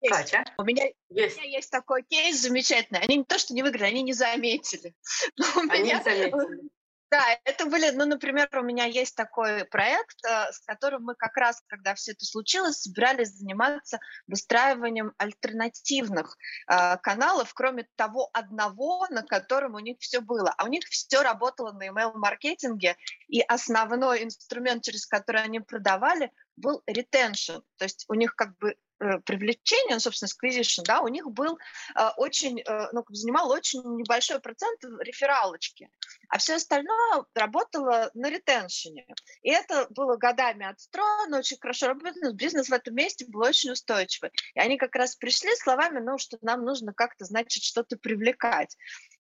[0.01, 0.15] Есть.
[0.15, 0.45] Катя?
[0.57, 1.37] У меня есть.
[1.37, 3.01] у меня есть такой кейс замечательный.
[3.01, 4.95] Они не то, что не выиграли, они не заметили.
[5.37, 6.01] Но они меня...
[6.01, 6.71] заметили.
[7.11, 11.35] Да, это были, ну, например, у меня есть такой проект, э, с которым мы как
[11.39, 16.37] раз, когда все это случилось, собирались заниматься выстраиванием альтернативных
[16.71, 20.53] э, каналов, кроме того одного, на котором у них все было.
[20.59, 22.97] А у них все работало на email-маркетинге,
[23.29, 27.63] и основной инструмент, через который они продавали, был retention.
[27.79, 31.59] То есть у них как бы привлечения, ну, собственно, acquisition, да, у них был
[31.95, 35.89] э, очень, э, ну, занимал очень небольшой процент рефералочки,
[36.29, 39.07] а все остальное работало на ретеншене.
[39.43, 44.31] И это было годами отстроено, очень хорошо работало, бизнес в этом месте был очень устойчивый.
[44.55, 48.77] И они как раз пришли словами, ну, что нам нужно как-то, значит, что-то привлекать.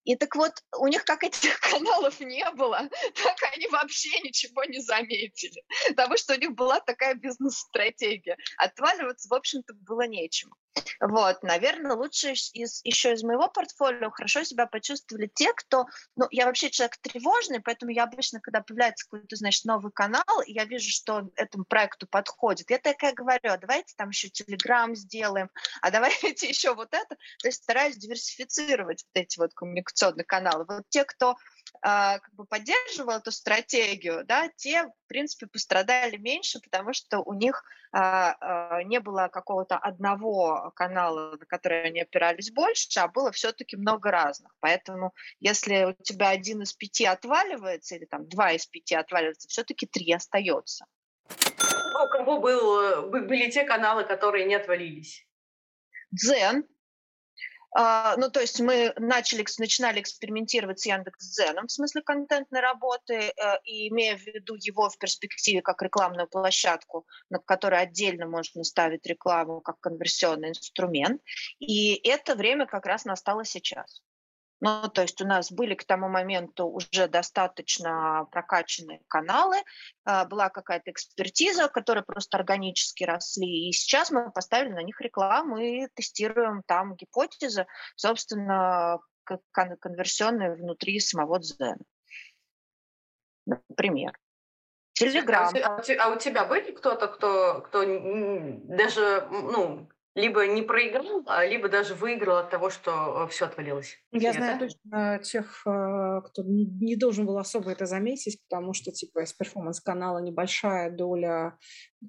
[0.08, 2.78] И так вот, у них как этих каналов не было,
[3.14, 8.38] так они вообще ничего не заметили, потому что у них была такая бизнес-стратегия.
[8.56, 10.50] Отваливаться, в общем-то, было нечем.
[11.00, 16.46] Вот, наверное, лучше из, еще из моего портфолио хорошо себя почувствовали те, кто, ну, я
[16.46, 21.31] вообще человек тревожный, поэтому я обычно, когда появляется какой-то, значит, новый канал, я вижу, что
[21.37, 25.50] этому проекту подходит, я такая говорю, а давайте там еще Телеграм сделаем,
[25.83, 30.64] а давайте еще вот это, то есть стараюсь диверсифицировать вот эти вот коммуникационные каналы.
[30.68, 31.37] Вот те, кто
[31.81, 37.62] как бы поддерживал эту стратегию, да, те, в принципе, пострадали меньше, потому что у них
[37.92, 43.76] а, а, не было какого-то одного канала, на который они опирались больше, а было все-таки
[43.76, 44.52] много разных.
[44.61, 49.87] Поэтому, если у тебя один из пяти отваливается, или там два из пяти отваливается, все-таки
[49.87, 50.87] три остается.
[51.28, 55.26] Ну, у кого был, были те каналы, которые не отвалились?
[56.11, 56.64] Дзен,
[57.74, 63.88] ну, то есть мы начали, начинали экспериментировать с Яндекс.Дзеном в смысле контентной работы, uh, и
[63.88, 69.61] имея в виду его в перспективе как рекламную площадку, на которой отдельно можно ставить рекламу
[69.61, 71.20] как конверсионный инструмент.
[71.59, 74.02] И это время как раз настало сейчас.
[74.60, 79.56] Ну, то есть у нас были к тому моменту уже достаточно прокачанные каналы,
[80.04, 85.58] а, была какая-то экспертиза, которая просто органически росли, и сейчас мы поставили на них рекламу
[85.58, 88.98] и тестируем там гипотезы, собственно,
[89.52, 91.76] конверсионные внутри самого Дзена.
[93.46, 94.18] Например.
[94.94, 95.54] Телеграм.
[95.62, 99.88] А, а у тебя были кто-то, кто, кто даже ну,
[100.18, 103.96] либо не проиграл, а либо даже выиграл от того, что э, все отвалилось.
[104.12, 104.66] Я Нет, знаю да?
[104.66, 110.18] точно тех, э, кто не должен был особо это заметить, потому что типа из перформанс-канала
[110.18, 111.57] небольшая доля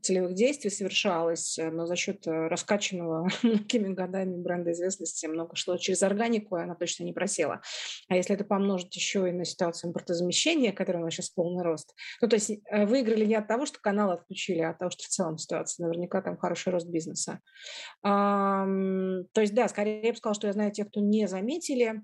[0.02, 5.78] целевых действий совершалось, э, но за счет э, раскачанного многими годами бренда известности много шло
[5.78, 7.62] через органику, и она точно не просела.
[8.08, 11.93] А если это помножить еще и на ситуацию импортозамещения, которая у нас сейчас полный рост,
[12.21, 15.04] ну, то есть э, выиграли не от того, что каналы отключили, а от того, что
[15.04, 17.39] в целом ситуация, наверняка там хороший рост бизнеса.
[18.02, 18.67] то
[19.36, 21.95] есть, да, скорее я бы сказала, что я знаю тех, кто не заметили, а,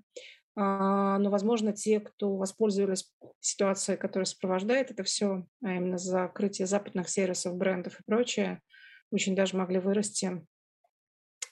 [0.56, 7.56] но, возможно, те, кто воспользовались ситуацией, которая сопровождает это все, а именно закрытие западных сервисов,
[7.56, 8.62] брендов и прочее,
[9.10, 10.42] очень даже могли вырасти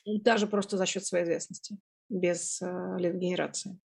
[0.05, 2.67] даже просто за счет своей известности, без э,
[2.99, 3.79] лид-генерации.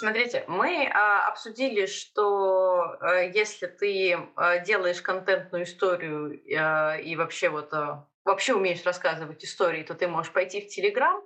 [0.00, 7.48] Смотрите, мы а, обсудили, что а, если ты а, делаешь контентную историю а, и вообще
[7.48, 11.22] вот а, вообще умеешь рассказывать истории, то ты можешь пойти в Телеграм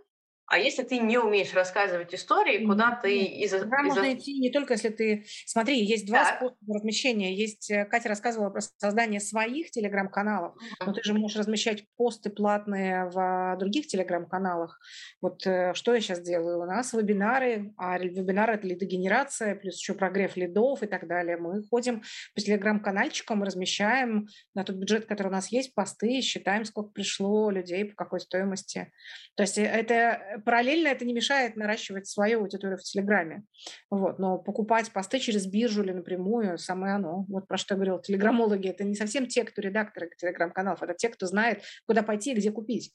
[0.48, 3.50] а если ты не умеешь рассказывать истории, куда ты из...
[3.50, 3.86] Туда из...
[3.86, 5.26] можно идти не только если ты...
[5.44, 6.36] Смотри, есть два так.
[6.36, 7.34] способа размещения.
[7.34, 10.86] Есть, э, Катя рассказывала про создание своих телеграм-каналов, uh-huh.
[10.86, 14.80] но ты же можешь размещать посты платные в других телеграм-каналах.
[15.20, 16.60] Вот э, что я сейчас делаю?
[16.60, 21.36] У нас вебинары, а вебинары– это лидогенерация, плюс еще прогрев лидов и так далее.
[21.36, 22.02] Мы ходим
[22.34, 27.84] по телеграм-канальчикам, размещаем на тот бюджет, который у нас есть, посты, считаем, сколько пришло людей,
[27.84, 28.90] по какой стоимости.
[29.36, 33.44] То есть э, это параллельно это не мешает наращивать свою аудиторию в Телеграме.
[33.90, 34.18] Вот.
[34.18, 37.24] Но покупать посты через биржу или напрямую– самое оно.
[37.28, 38.02] Вот про что я говорила.
[38.02, 42.34] Телеграммологи– это не совсем те, кто редакторы телеграм-каналов, это те, кто знает, куда пойти и
[42.34, 42.94] где купить.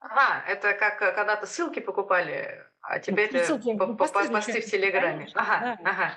[0.00, 4.66] Ага, это как э, когда-то ссылки покупали, а теперь ну, ссылки, по, посты, посты в
[4.66, 5.28] Телеграме.
[5.34, 5.90] Ага, да.
[5.90, 6.14] ага.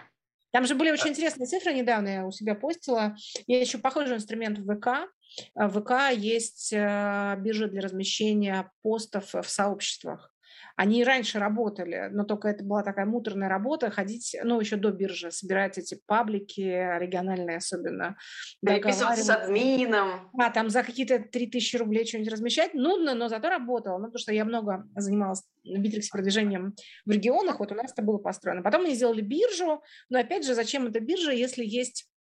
[0.51, 3.15] Там же были очень интересные цифры недавно, я у себя постила.
[3.47, 5.09] Я еще похожий инструмент в ВК.
[5.55, 10.33] В ВК есть э, биржа для размещения постов в сообществах.
[10.77, 15.31] Они раньше работали, но только это была такая муторная работа, ходить, ну, еще до биржи,
[15.31, 18.15] собирать эти паблики, региональные особенно.
[18.63, 20.29] Переписываться с админом.
[20.39, 22.75] А, там за какие-то 3000 рублей что-нибудь размещать.
[22.75, 23.97] Нудно, но зато работало.
[23.97, 26.75] Ну, потому что я много занималась в Битриксе продвижением
[27.05, 28.61] в регионах, вот у нас это было построено.
[28.61, 32.16] Потом они сделали биржу, но опять же, зачем эта биржа, если есть а,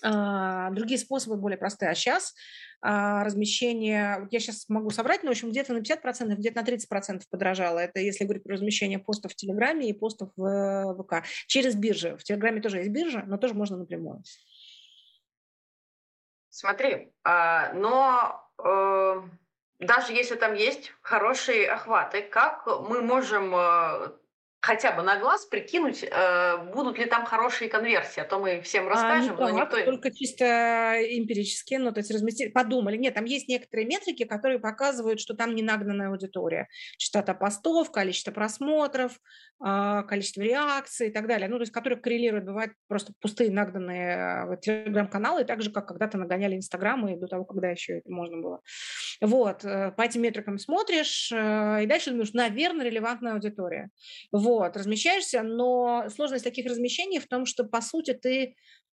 [0.00, 1.90] другие способы более простые.
[1.90, 2.34] А сейчас
[2.82, 6.64] а, размещение, вот я сейчас могу соврать, но, в общем, где-то на 50%, где-то на
[6.64, 7.78] 30% подорожало.
[7.78, 11.26] Это если говорить про размещение постов в Телеграме и постов в ВК.
[11.46, 12.16] Через биржи.
[12.16, 14.22] В Телеграме тоже есть биржа, но тоже можно напрямую.
[16.50, 19.22] Смотри, а, но э,
[19.78, 24.12] даже если там есть хорошие охваты, как мы можем э,
[24.66, 28.88] хотя бы на глаз прикинуть, э, будут ли там хорошие конверсии, а то мы всем
[28.88, 29.84] расскажем, а, ну, но никто...
[29.84, 32.96] Только чисто эмпирически, ну, то есть разместили, подумали.
[32.96, 36.68] Нет, там есть некоторые метрики, которые показывают, что там не нагнанная аудитория.
[36.98, 39.12] Частота постов, количество просмотров,
[39.64, 41.48] э, количество реакций и так далее.
[41.48, 44.16] Ну, то есть которые коррелируют, бывают просто пустые нагнанные
[44.50, 48.38] э, телеграм-каналы, так же, как когда-то нагоняли Инстаграм и до того, когда еще это можно
[48.38, 48.60] было.
[49.20, 53.90] Вот, э, по этим метрикам смотришь, э, и дальше думаешь, наверное, релевантная аудитория.
[54.32, 58.56] Вот вот, размещаешься, но сложность таких размещений в том, что, по сути, ты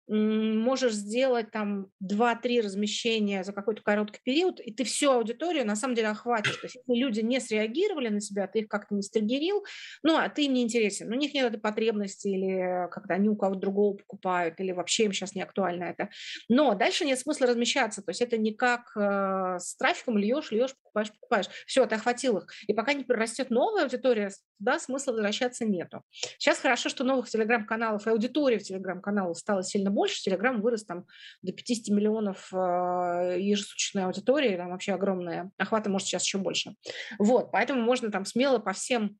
[0.09, 5.95] можешь сделать там 2-3 размещения за какой-то короткий период, и ты всю аудиторию на самом
[5.95, 6.55] деле охватишь.
[6.55, 9.63] То есть если люди не среагировали на себя, ты их как-то не стригерил,
[10.03, 11.11] ну, а ты им не интересен.
[11.11, 15.13] У них нет этой потребности, или когда они у кого-то другого покупают, или вообще им
[15.13, 16.09] сейчас не актуально это.
[16.47, 18.01] Но дальше нет смысла размещаться.
[18.01, 21.49] То есть это не как э, с трафиком льешь, льешь, покупаешь, покупаешь.
[21.67, 22.47] Все, ты охватил их.
[22.67, 26.03] И пока не прирастет новая аудитория, туда смысла возвращаться нету.
[26.37, 31.05] Сейчас хорошо, что новых телеграм-каналов и аудитория в телеграм-каналах стала сильно больше, Телеграм вырос там
[31.41, 36.75] до 50 миллионов э, ежесуточной аудитории, там вообще огромная, охвата может сейчас еще больше.
[37.17, 39.17] Вот, поэтому можно там смело по всем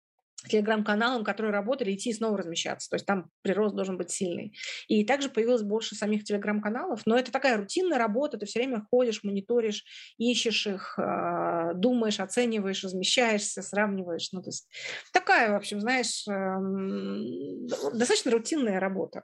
[0.48, 2.90] телеграм-каналам, которые работали, идти и снова размещаться.
[2.90, 4.56] То есть там прирост должен быть сильный.
[4.88, 9.24] И также появилось больше самих телеграм-каналов, но это такая рутинная работа, ты все время ходишь,
[9.24, 9.84] мониторишь,
[10.18, 14.32] ищешь их, э, думаешь, оцениваешь, размещаешься, сравниваешь.
[14.32, 14.70] Ну, то есть
[15.12, 19.24] такая, в общем, знаешь, эм, достаточно рутинная работа.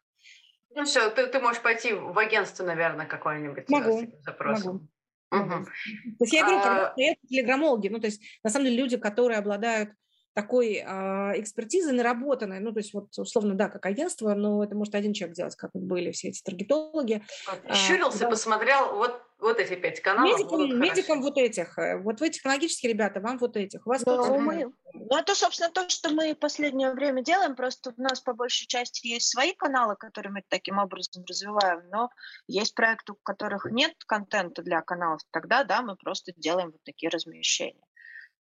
[0.75, 4.89] Ну все, ты, ты можешь пойти в агентство, наверное, какое-нибудь могу, с запросом.
[5.31, 5.55] Могу.
[5.55, 5.65] Угу.
[5.65, 6.93] То есть я говорю, а...
[7.27, 9.89] телеграммологи, ну то есть на самом деле люди, которые обладают
[10.35, 14.93] такой э, экспертизы наработанной, ну, то есть вот условно, да, как агентство, но это может
[14.93, 17.23] один человек делать, как вот были все эти таргетологи.
[17.71, 20.39] Щурился, а, посмотрел, вот, вот эти пять каналов.
[20.39, 23.85] Медикам, медикам вот этих, э, вот вы технологические ребята, вам вот этих.
[23.85, 27.93] У вас ну, мы, ну, это, собственно, то, что мы в последнее время делаем, просто
[27.95, 32.09] у нас по большей части есть свои каналы, которые мы таким образом развиваем, но
[32.47, 37.09] есть проекты, у которых нет контента для каналов, тогда, да, мы просто делаем вот такие
[37.09, 37.85] размещения.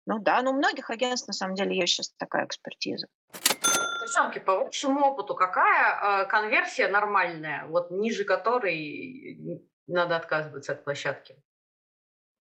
[0.07, 3.09] Ну да, но у многих агентств на самом деле есть сейчас такая экспертиза.
[4.03, 11.37] Девчонки, по вашему опыту, какая э, конверсия нормальная, вот ниже которой надо отказываться от площадки?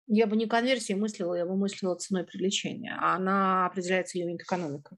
[0.07, 2.97] Я бы не конверсией мыслила, я бы мыслила ценой привлечения.
[2.99, 4.97] А она определяется юнит-экономикой.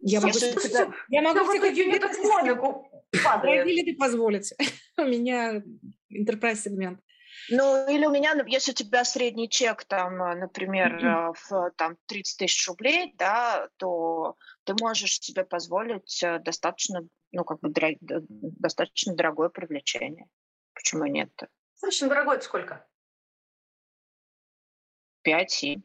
[0.00, 4.54] Я могу, себе, я могу себе юнит-экономику Или ты позволите.
[4.98, 5.62] У меня
[6.12, 7.00] enterprise сегмент.
[7.50, 11.34] Ну, или у меня, если у тебя средний чек, там, э, например, mm-hmm.
[11.34, 17.60] в там, 30 тысяч рублей, да, то ты можешь себе позволить э, достаточно, ну, как
[17.60, 20.26] бы, дорог, достаточно дорогое привлечение.
[20.74, 21.30] Почему нет?
[21.74, 22.86] Достаточно дорогое это сколько?
[25.26, 25.82] 5-7.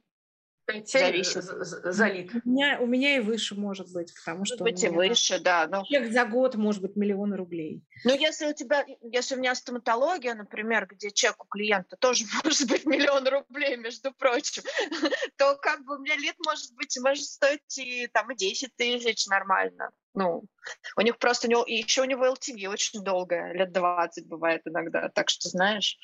[0.86, 1.44] Зависит.
[1.44, 2.32] Залит.
[2.46, 4.64] У меня, у меня и выше может быть, потому что...
[4.64, 5.68] Может быть и выше, да.
[5.68, 5.84] Но...
[5.86, 7.84] Чек за год может быть миллионы рублей.
[8.06, 12.68] Ну, если у тебя, если у меня стоматология, например, где чек у клиента тоже может
[12.68, 14.64] быть миллион рублей, между прочим,
[15.38, 19.28] то как бы у меня лет может быть, может стоить и там и 10 тысяч
[19.28, 19.92] нормально.
[20.14, 20.44] Ну,
[20.98, 24.62] у них просто, у него, и еще у него LTV очень долгое, лет 20 бывает
[24.66, 25.98] иногда, так что знаешь.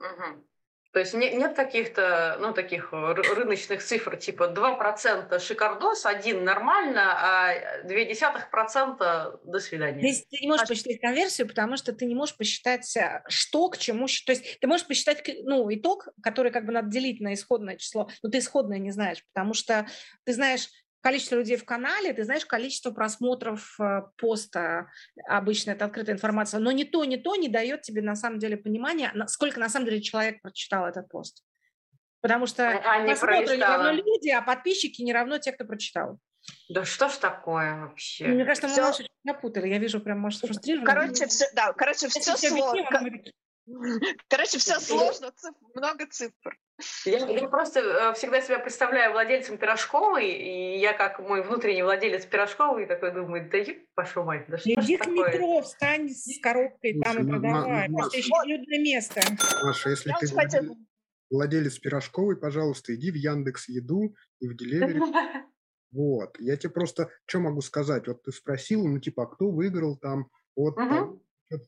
[0.00, 0.44] Угу.
[0.92, 7.84] То есть нет, нет каких-то, ну, таких рыночных цифр, типа 2% шикардос, один нормально, а
[7.84, 10.00] 0,2% до свидания.
[10.00, 13.76] Здесь ты не можешь посчитать конверсию, потому что ты не можешь посчитать, э, что к
[13.76, 14.06] чему.
[14.06, 18.08] То есть ты можешь посчитать, ну, итог, который как бы надо делить на исходное число,
[18.22, 19.86] но ты исходное не знаешь, потому что
[20.24, 20.68] ты знаешь,
[21.00, 24.88] количество людей в канале, ты знаешь количество просмотров э, поста,
[25.26, 28.56] обычно это открытая информация, но ни то, ни то не дает тебе на самом деле
[28.56, 31.44] понимания, сколько на самом деле человек прочитал этот пост.
[32.20, 36.18] Потому что а, просмотры не равно люди, а подписчики не равно те, кто прочитал.
[36.68, 38.26] Да что ж такое вообще?
[38.26, 39.06] Мне кажется, мы все...
[39.22, 39.68] напутали.
[39.68, 40.86] Я вижу прям, может, фрустрированно.
[40.86, 42.88] Короче, все, да, короче, все, все сложно.
[44.28, 45.32] Короче, все сложно,
[45.74, 46.58] много цифр.
[47.04, 52.24] Я, я просто э, всегда себя представляю владельцем пирожковой, и я как мой внутренний владелец
[52.24, 55.32] пирожковой такой думаю, да еб пошел мать, да что Иди ж к такое?
[55.32, 57.88] метро, встань с коробкой там и Слушай, Ма- Ма- продавай.
[57.88, 59.20] Маш, Просто ищи людное место.
[59.64, 60.76] Маша, если Я ты владелец-
[61.30, 65.00] владелец пирожковой, пожалуйста, иди в Яндекс Еду и в Деливери.
[65.90, 66.38] Вот.
[66.38, 68.06] Я тебе просто, что могу сказать?
[68.08, 70.88] Вот ты спросил, ну, типа, а кто выиграл там от Мгм.
[70.90, 71.20] там,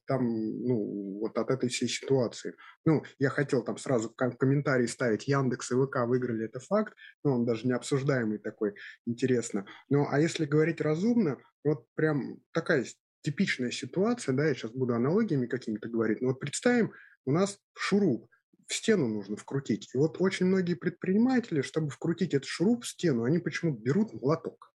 [0.07, 2.55] там, ну, вот от этой всей ситуации.
[2.85, 6.95] Ну, я хотел там сразу в ком- комментарии ставить Яндекс и ВК выиграли, это факт,
[7.25, 8.75] но он даже не обсуждаемый такой,
[9.07, 9.67] интересно.
[9.89, 12.85] Ну, а если говорить разумно, вот прям такая
[13.23, 16.93] типичная ситуация, да, я сейчас буду аналогиями какими-то говорить, но вот представим,
[17.27, 18.29] у нас шуруп,
[18.67, 19.91] в стену нужно вкрутить.
[19.95, 24.70] И вот очень многие предприниматели, чтобы вкрутить этот шуруп в стену, они почему-то берут молоток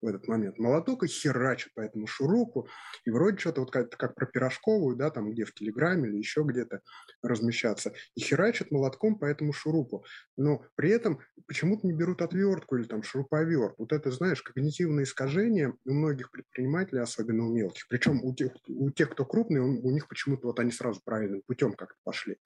[0.00, 0.58] в этот момент.
[0.58, 2.68] Молоток и херачат по этому шурупу.
[3.04, 6.42] И вроде что-то вот как, как про пирожковую, да, там где в Телеграме или еще
[6.42, 6.80] где-то
[7.22, 7.92] размещаться.
[8.14, 10.04] И херачат молотком по этому шурупу.
[10.36, 13.74] Но при этом почему-то не берут отвертку или там шуруповерт.
[13.78, 17.86] Вот это, знаешь, когнитивное искажение у многих предпринимателей, особенно у мелких.
[17.88, 21.42] Причем у тех, у тех кто крупный, он- у них почему-то вот они сразу правильным
[21.46, 22.36] путем как-то пошли.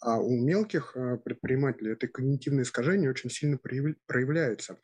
[0.00, 4.78] А у мелких э, предпринимателей это когнитивное искажение очень сильно прояв- проявляется.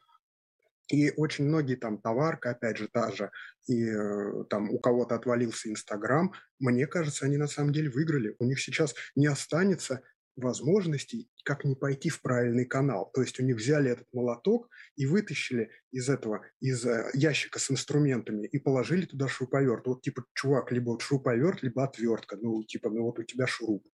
[0.88, 3.30] И очень многие там товарка, опять же, та же,
[3.66, 8.36] и э, там у кого-то отвалился Инстаграм, мне кажется, они на самом деле выиграли.
[8.38, 10.02] У них сейчас не останется
[10.36, 13.10] возможностей, как не пойти в правильный канал.
[13.14, 17.70] То есть у них взяли этот молоток и вытащили из этого, из э, ящика с
[17.70, 19.86] инструментами и положили туда шуруповерт.
[19.86, 22.36] Вот типа, чувак, либо вот шуруповерт, либо отвертка.
[22.40, 23.86] Ну, типа, ну вот у тебя шуруп.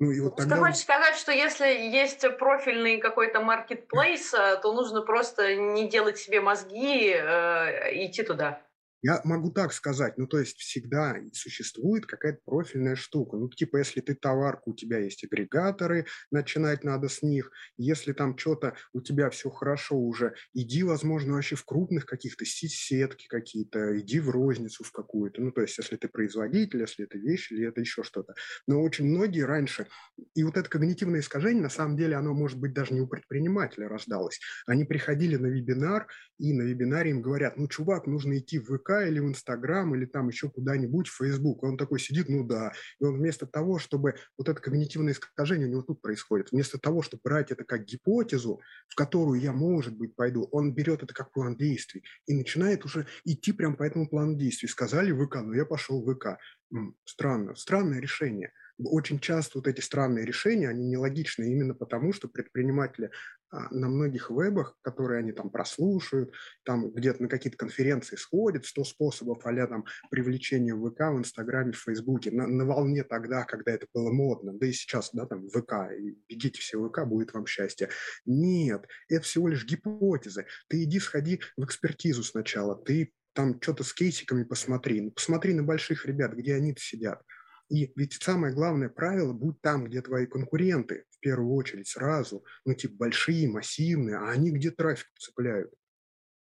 [0.00, 0.56] Ну и вот Ты тогда...
[0.56, 6.40] хочешь сказать, что если есть профильный какой-то маркетплейс, э, то нужно просто не делать себе
[6.40, 8.62] мозги, э, идти туда?
[9.02, 13.36] Я могу так сказать, ну то есть всегда существует какая-то профильная штука.
[13.36, 17.50] Ну типа если ты товарка, у тебя есть агрегаторы, начинать надо с них.
[17.78, 23.26] Если там что-то у тебя все хорошо уже, иди, возможно, вообще в крупных каких-то сетки
[23.28, 25.40] какие-то, иди в розницу в какую-то.
[25.42, 28.34] Ну то есть если ты производитель, если это вещь или это еще что-то.
[28.66, 29.86] Но очень многие раньше,
[30.34, 33.88] и вот это когнитивное искажение, на самом деле, оно может быть даже не у предпринимателя
[33.88, 34.40] рождалось.
[34.66, 36.06] Они приходили на вебинар,
[36.38, 40.04] и на вебинаре им говорят, ну, чувак, нужно идти в ВК или в Инстаграм, или
[40.04, 41.62] там еще куда-нибудь, в Фейсбук.
[41.62, 42.72] И он такой сидит, ну да.
[43.00, 47.02] И он вместо того, чтобы вот это когнитивное искажение у него тут происходит, вместо того,
[47.02, 51.32] чтобы брать это как гипотезу, в которую я, может быть, пойду, он берет это как
[51.32, 54.68] план действий и начинает уже идти прям по этому плану действий.
[54.68, 56.38] Сказали ВК, ну я пошел в ВК.
[56.72, 58.52] М, Странно, странное решение.
[58.84, 63.10] Очень часто вот эти странные решения, они нелогичны именно потому, что предприниматели
[63.50, 66.32] а, на многих вебах, которые они там прослушают,
[66.64, 71.72] там где-то на какие-то конференции сходят, 100 способов а там привлечения в ВК, в Инстаграме,
[71.72, 75.48] в Фейсбуке, на, на волне тогда, когда это было модно, да и сейчас, да, там
[75.48, 75.90] ВК,
[76.28, 77.90] бегите все в ВК, будет вам счастье.
[78.24, 80.46] Нет, это всего лишь гипотезы.
[80.68, 86.06] Ты иди сходи в экспертизу сначала, ты там что-то с кейсиками посмотри, посмотри на больших
[86.06, 87.22] ребят, где они-то сидят.
[87.70, 92.74] И ведь самое главное правило– будь там, где твои конкуренты, в первую очередь, сразу, ну,
[92.74, 95.72] типа, большие, массивные, а они где трафик цепляют?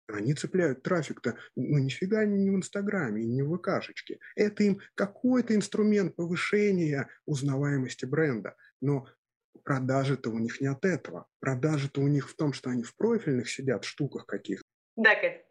[0.07, 4.19] Они цепляют трафик-то, ну, нифига не в Инстаграме не в ВКшечке.
[4.35, 8.57] Это им какой-то инструмент повышения узнаваемости бренда.
[8.81, 9.07] Но
[9.63, 11.27] продажи-то у них не от этого.
[11.39, 14.67] Продажи-то у них в том, что они в профильных сидят, штуках каких-то.
[14.97, 15.45] Да, Кать.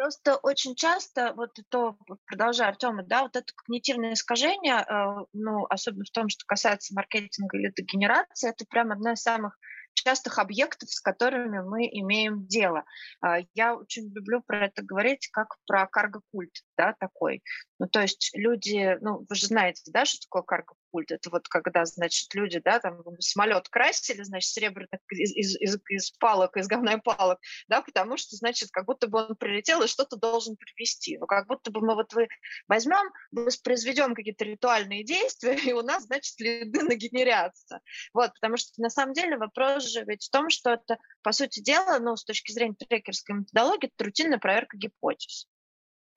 [0.00, 1.94] Просто очень часто, вот то,
[2.24, 7.58] продолжая Артема, да, вот это когнитивное искажение, э, ну, особенно в том, что касается маркетинга
[7.58, 9.58] или генерации, это прям одна из самых
[9.92, 12.84] частых объектов, с которыми мы имеем дело.
[13.20, 17.42] А, Я очень люблю про это говорить как про карго-культ, да, такой.
[17.78, 20.42] Ну, то есть люди, ну, вы же знаете, да, что такое
[20.90, 21.10] карго-культ?
[21.12, 26.56] Это вот когда, значит, люди, да, там самолет красили, значит, серебряных из, из, из, палок,
[26.56, 27.38] из говна палок,
[27.68, 31.18] да, потому что, значит, как будто бы он прилетел и что-то должен привести.
[31.18, 32.28] Ну, как будто бы мы вот вы
[32.68, 37.80] возьмем, воспроизведем какие-то ритуальные действия, и у нас, значит, лиды нагенерятся.
[38.12, 41.60] Вот, потому что на самом деле вопрос же ведь в том, что это, по сути
[41.60, 45.46] дела, ну, с точки зрения трекерской методологии, это рутинная проверка гипотез.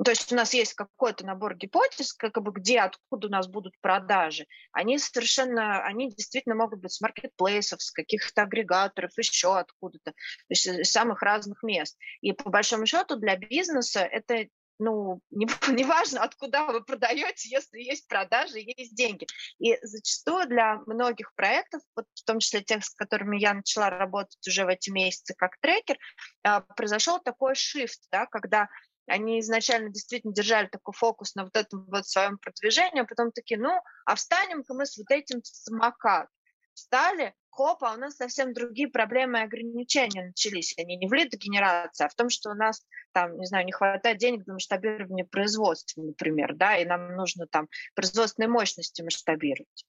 [0.03, 3.73] То есть у нас есть какой-то набор гипотез, как бы где, откуда у нас будут
[3.79, 4.47] продажи.
[4.71, 10.15] Они совершенно, они действительно могут быть с маркетплейсов, с каких-то агрегаторов, еще откуда-то, то
[10.49, 11.97] есть из самых разных мест.
[12.21, 14.47] И по большому счету для бизнеса это
[14.79, 19.27] ну, не, не важно, откуда вы продаете, если есть продажи, есть деньги.
[19.59, 24.45] И зачастую для многих проектов, вот в том числе тех, с которыми я начала работать
[24.47, 25.97] уже в эти месяцы как трекер,
[26.43, 28.69] а, произошел такой shift, да, когда
[29.07, 33.59] они изначально действительно держали такой фокус на вот этом вот своем продвижении, а потом такие,
[33.59, 36.27] ну, а встанем-ка мы с вот этим самокат.
[36.73, 40.75] Встали, хоп, а у нас совсем другие проблемы и ограничения начались.
[40.77, 44.17] Они не в лидогенерации, а в том, что у нас там, не знаю, не хватает
[44.17, 49.85] денег для масштабирования производства, например, да, и нам нужно там производственные мощности масштабировать.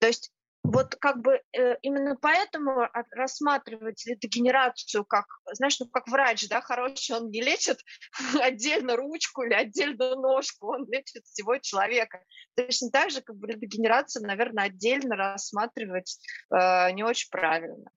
[0.00, 0.32] То есть
[0.62, 7.16] вот как бы э, именно поэтому рассматривать дегенерацию как, знаешь, ну как врач, да, хороший,
[7.16, 7.78] он не лечит
[8.40, 12.22] отдельно ручку или отдельно ножку, он лечит всего человека.
[12.54, 16.18] Точно так же, как бы дегенерацию, наверное, отдельно рассматривать
[16.54, 17.90] э, не очень правильно.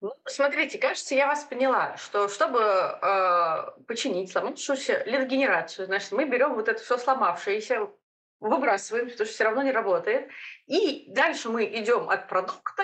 [0.00, 6.54] Ну, смотрите, кажется, я вас поняла, что чтобы э, починить сломавшуюся лидогенерацию, значит, мы берем
[6.54, 7.88] вот это все сломавшееся,
[8.42, 10.28] выбрасываем, потому что все равно не работает.
[10.66, 12.82] И дальше мы идем от продукта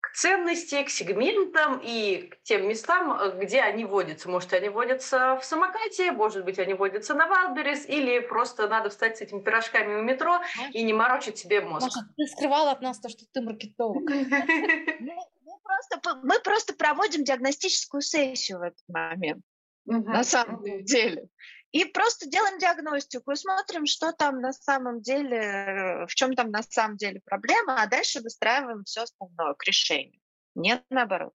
[0.00, 4.28] к ценности, к сегментам и к тем местам, где они водятся.
[4.28, 9.18] Может, они водятся в самокате, может быть, они водятся на Wildberries, или просто надо встать
[9.18, 10.40] с этими пирожками в метро
[10.72, 11.86] и не морочить себе мозг.
[11.86, 14.08] Маша, ты скрывала от нас то, что ты маркетолог.
[16.22, 19.42] Мы просто проводим диагностическую сессию в этот момент.
[19.86, 21.28] На самом деле.
[21.74, 26.62] И просто делаем диагностику и смотрим, что там на самом деле, в чем там на
[26.62, 30.20] самом деле проблема, а дальше выстраиваем все остальное к решению.
[30.54, 31.32] Нет, наоборот.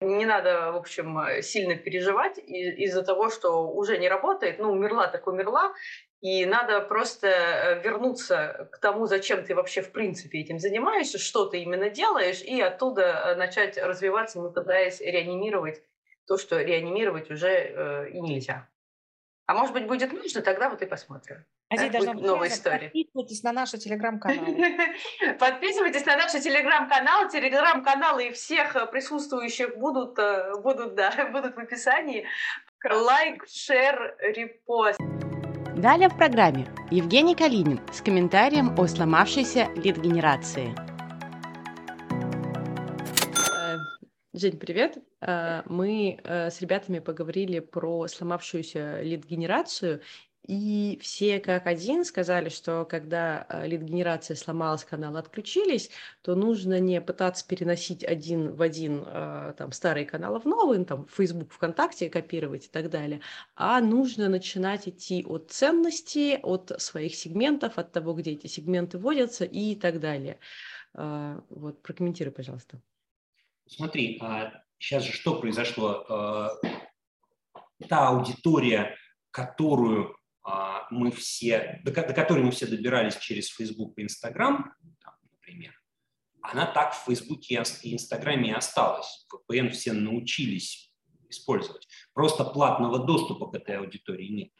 [0.00, 4.58] Не надо, в общем, сильно переживать из-за того, что уже не работает.
[4.58, 5.72] Ну, умерла так умерла.
[6.20, 11.46] И надо просто э, вернуться к тому, зачем ты вообще в принципе этим занимаешься, что
[11.46, 15.80] ты именно делаешь, и оттуда э, начать развиваться, не пытаясь реанимировать
[16.26, 18.68] то, что реанимировать уже э, и нельзя.
[19.50, 21.44] А может быть, будет нужно, тогда вот и посмотрим.
[21.70, 22.86] А здесь должна быть новая история.
[22.86, 24.44] Подписывайтесь на наш телеграм-канал.
[25.40, 27.28] Подписывайтесь на наш телеграм-канал.
[27.28, 32.28] Телеграм-каналы всех э, присутствующих будут, э, будут, да, будут в описании.
[32.88, 35.00] Лайк, шер, репост.
[35.76, 40.76] Далее в программе Евгений Калинин с комментарием о сломавшейся лид-генерации.
[44.32, 44.98] Жень, привет.
[45.20, 50.00] Э, мы э, с ребятами поговорили про сломавшуюся лид-генерацию,
[50.46, 55.90] и все как один сказали, что когда э, лид-генерация сломалась, каналы отключились,
[56.22, 61.06] то нужно не пытаться переносить один в один там, старые каналы в новые, ну, там,
[61.06, 63.20] Facebook, ВКонтакте копировать и так далее,
[63.54, 69.44] а нужно начинать идти от ценностей, от своих сегментов, от того, где эти сегменты вводятся
[69.44, 70.38] и так далее.
[70.94, 72.80] Вот, прокомментируй, пожалуйста.
[73.66, 74.50] Смотри, а
[74.80, 76.04] сейчас же что произошло?
[76.08, 76.50] А,
[77.88, 78.96] та аудитория,
[79.30, 84.72] которую а, мы все, до, которой мы все добирались через Facebook и Instagram,
[85.30, 85.74] например,
[86.42, 87.56] она так в Facebook и
[87.94, 89.26] Инстаграме и осталась.
[89.48, 90.92] VPN все научились
[91.28, 91.86] использовать.
[92.12, 94.50] Просто платного доступа к этой аудитории нет.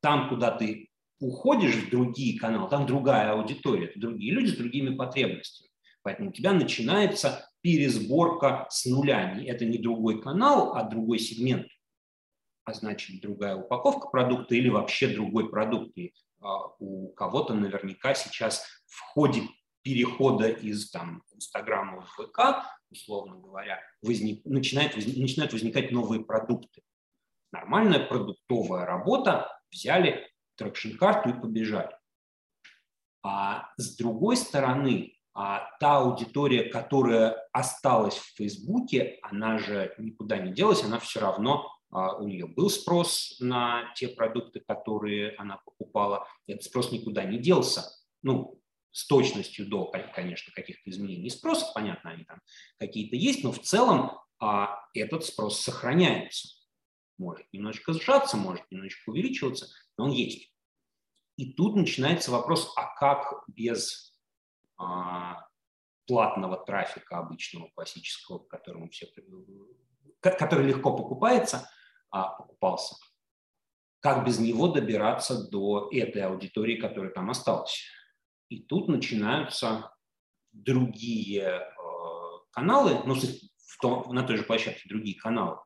[0.00, 0.90] Там, куда ты
[1.20, 5.70] уходишь в другие каналы, там другая аудитория, другие люди с другими потребностями.
[6.02, 9.36] Поэтому у тебя начинается пересборка с нуля.
[9.46, 11.66] Это не другой канал, а другой сегмент,
[12.64, 15.96] а значит другая упаковка продукта или вообще другой продукт.
[15.96, 19.42] И а, у кого-то наверняка сейчас в ходе
[19.82, 26.82] перехода из там, Инстаграма в ВК, условно говоря, возник, начинает, возник, начинают возникать новые продукты.
[27.52, 31.96] Нормальная продуктовая работа, взяли трекшн-карту и побежали.
[33.22, 40.52] А с другой стороны, а та аудитория, которая осталась в Фейсбуке, она же никуда не
[40.52, 46.26] делась, она все равно, а, у нее был спрос на те продукты, которые она покупала,
[46.48, 47.84] этот спрос никуда не делся.
[48.20, 48.60] Ну,
[48.90, 52.40] с точностью до, конечно, каких-то изменений спроса, понятно, они там
[52.80, 56.48] какие-то есть, но в целом а, этот спрос сохраняется.
[57.16, 60.52] Может немножечко сжаться, может немножечко увеличиваться, но он есть.
[61.36, 64.07] И тут начинается вопрос, а как без
[66.06, 69.06] платного трафика обычного, классического, которому все,
[70.20, 71.68] который легко покупается,
[72.10, 72.96] а, покупался.
[74.00, 77.84] Как без него добираться до этой аудитории, которая там осталась?
[78.48, 79.92] И тут начинаются
[80.52, 81.62] другие э,
[82.52, 85.58] каналы, ну, в том, на той же площадке другие каналы.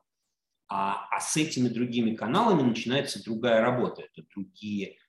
[0.67, 4.01] А, а с этими другими каналами начинается другая работа.
[4.01, 5.02] Это другие а,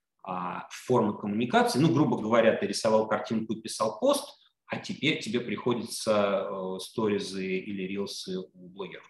[0.70, 1.79] формы коммуникации.
[1.79, 7.59] Ну, грубо говоря, ты рисовал картинку и писал пост, а теперь тебе приходится э, сторизы
[7.59, 9.09] или рилсы у блогеров.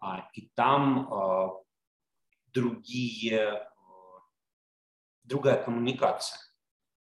[0.00, 1.48] А, и там э,
[2.46, 3.60] другие, э,
[5.24, 6.38] другая коммуникация.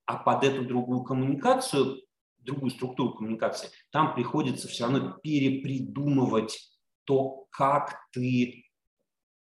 [0.07, 2.03] А под эту другую коммуникацию,
[2.39, 6.73] другую структуру коммуникации, там приходится все равно перепридумывать
[7.05, 8.65] то, как ты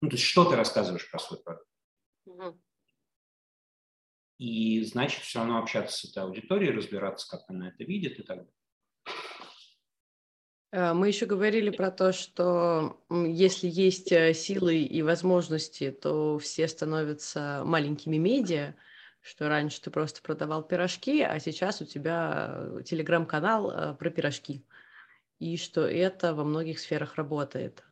[0.02, 1.68] Ну, то есть что ты рассказываешь про свой продукт.
[2.26, 2.60] Угу.
[4.40, 8.38] И значит, все равно общаться с этой аудиторией, разбираться, как она это видит и так
[8.38, 8.54] далее.
[10.72, 16.70] Э, мы еще говорили про то, что если есть э, силы и возможности, то все
[16.70, 18.76] становятся маленькими медиа,
[19.22, 24.66] что раньше ты просто продавал пирожки, а сейчас у тебя э, телеграм-канал про пирожки,
[25.40, 27.84] и что это во многих сферах работает.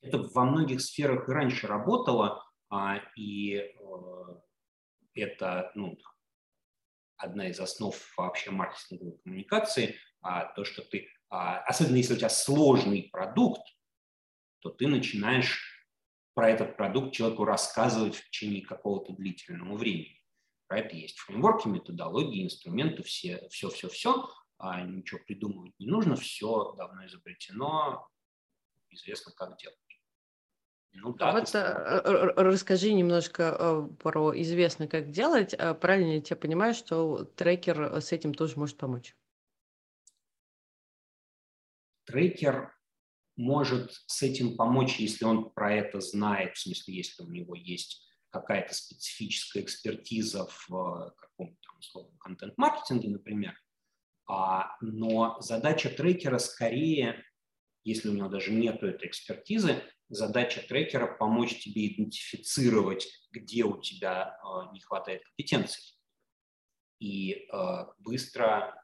[0.00, 3.74] Это во многих сферах и раньше работало, а, и
[5.16, 5.98] это ну,
[7.16, 12.28] одна из основ вообще маркетинговой коммуникации, а, то, что ты а, особенно если у тебя
[12.28, 13.62] сложный продукт,
[14.60, 15.84] то ты начинаешь
[16.34, 20.20] про этот продукт человеку рассказывать в течение какого-то длительного времени.
[20.66, 24.28] Про это есть фреймворки, методологии, инструменты, все, все, все, все.
[24.58, 28.08] А ничего придумывать не нужно, все давно изобретено,
[28.90, 29.78] известно, как делать.
[30.92, 31.58] Ну, да, вот ты...
[31.58, 35.54] Э, расскажи немножко э, про известно, как делать.
[35.54, 39.14] А правильно я тебя понимаю, что трекер с этим тоже может помочь?
[42.06, 42.72] трекер
[43.36, 48.02] может с этим помочь, если он про это знает, в смысле, если у него есть
[48.30, 53.54] какая-то специфическая экспертиза в э, каком-то условном контент-маркетинге, например.
[54.28, 57.22] А, но задача трекера скорее,
[57.84, 64.38] если у него даже нет этой экспертизы, задача трекера помочь тебе идентифицировать, где у тебя
[64.38, 65.82] э, не хватает компетенций.
[66.98, 68.74] И э, быстро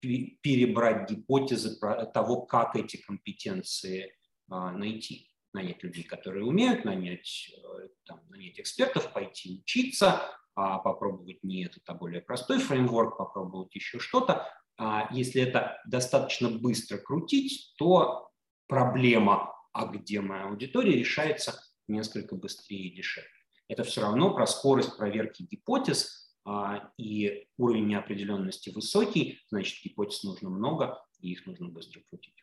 [0.00, 1.78] перебрать гипотезы
[2.14, 4.14] того, как эти компетенции
[4.48, 5.30] а, найти.
[5.54, 10.22] Нанять людей, которые умеют, нанять, э, там, нанять экспертов, пойти учиться,
[10.54, 14.46] а, попробовать не этот, а более простой фреймворк, попробовать еще что-то.
[14.76, 18.30] А если это достаточно быстро крутить, то
[18.68, 23.28] проблема, а где моя аудитория, решается несколько быстрее и дешевле.
[23.68, 30.48] Это все равно про скорость проверки гипотез, а, и уровень неопределенности высокий, значит, гипотез нужно
[30.48, 32.42] много, и их нужно быстро крутить.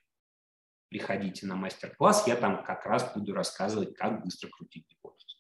[0.90, 5.38] Приходите на мастер-класс, я там как раз буду рассказывать, как быстро крутить гипотезы.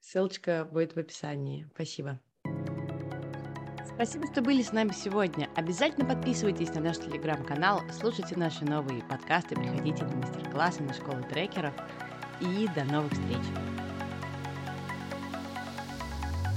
[0.00, 1.68] Ссылочка будет в описании.
[1.74, 2.20] Спасибо.
[4.02, 5.50] Спасибо, что были с нами сегодня.
[5.56, 11.74] Обязательно подписывайтесь на наш телеграм-канал, слушайте наши новые подкасты, приходите на мастер-классы на школу трекеров.
[12.40, 13.79] И до новых встреч!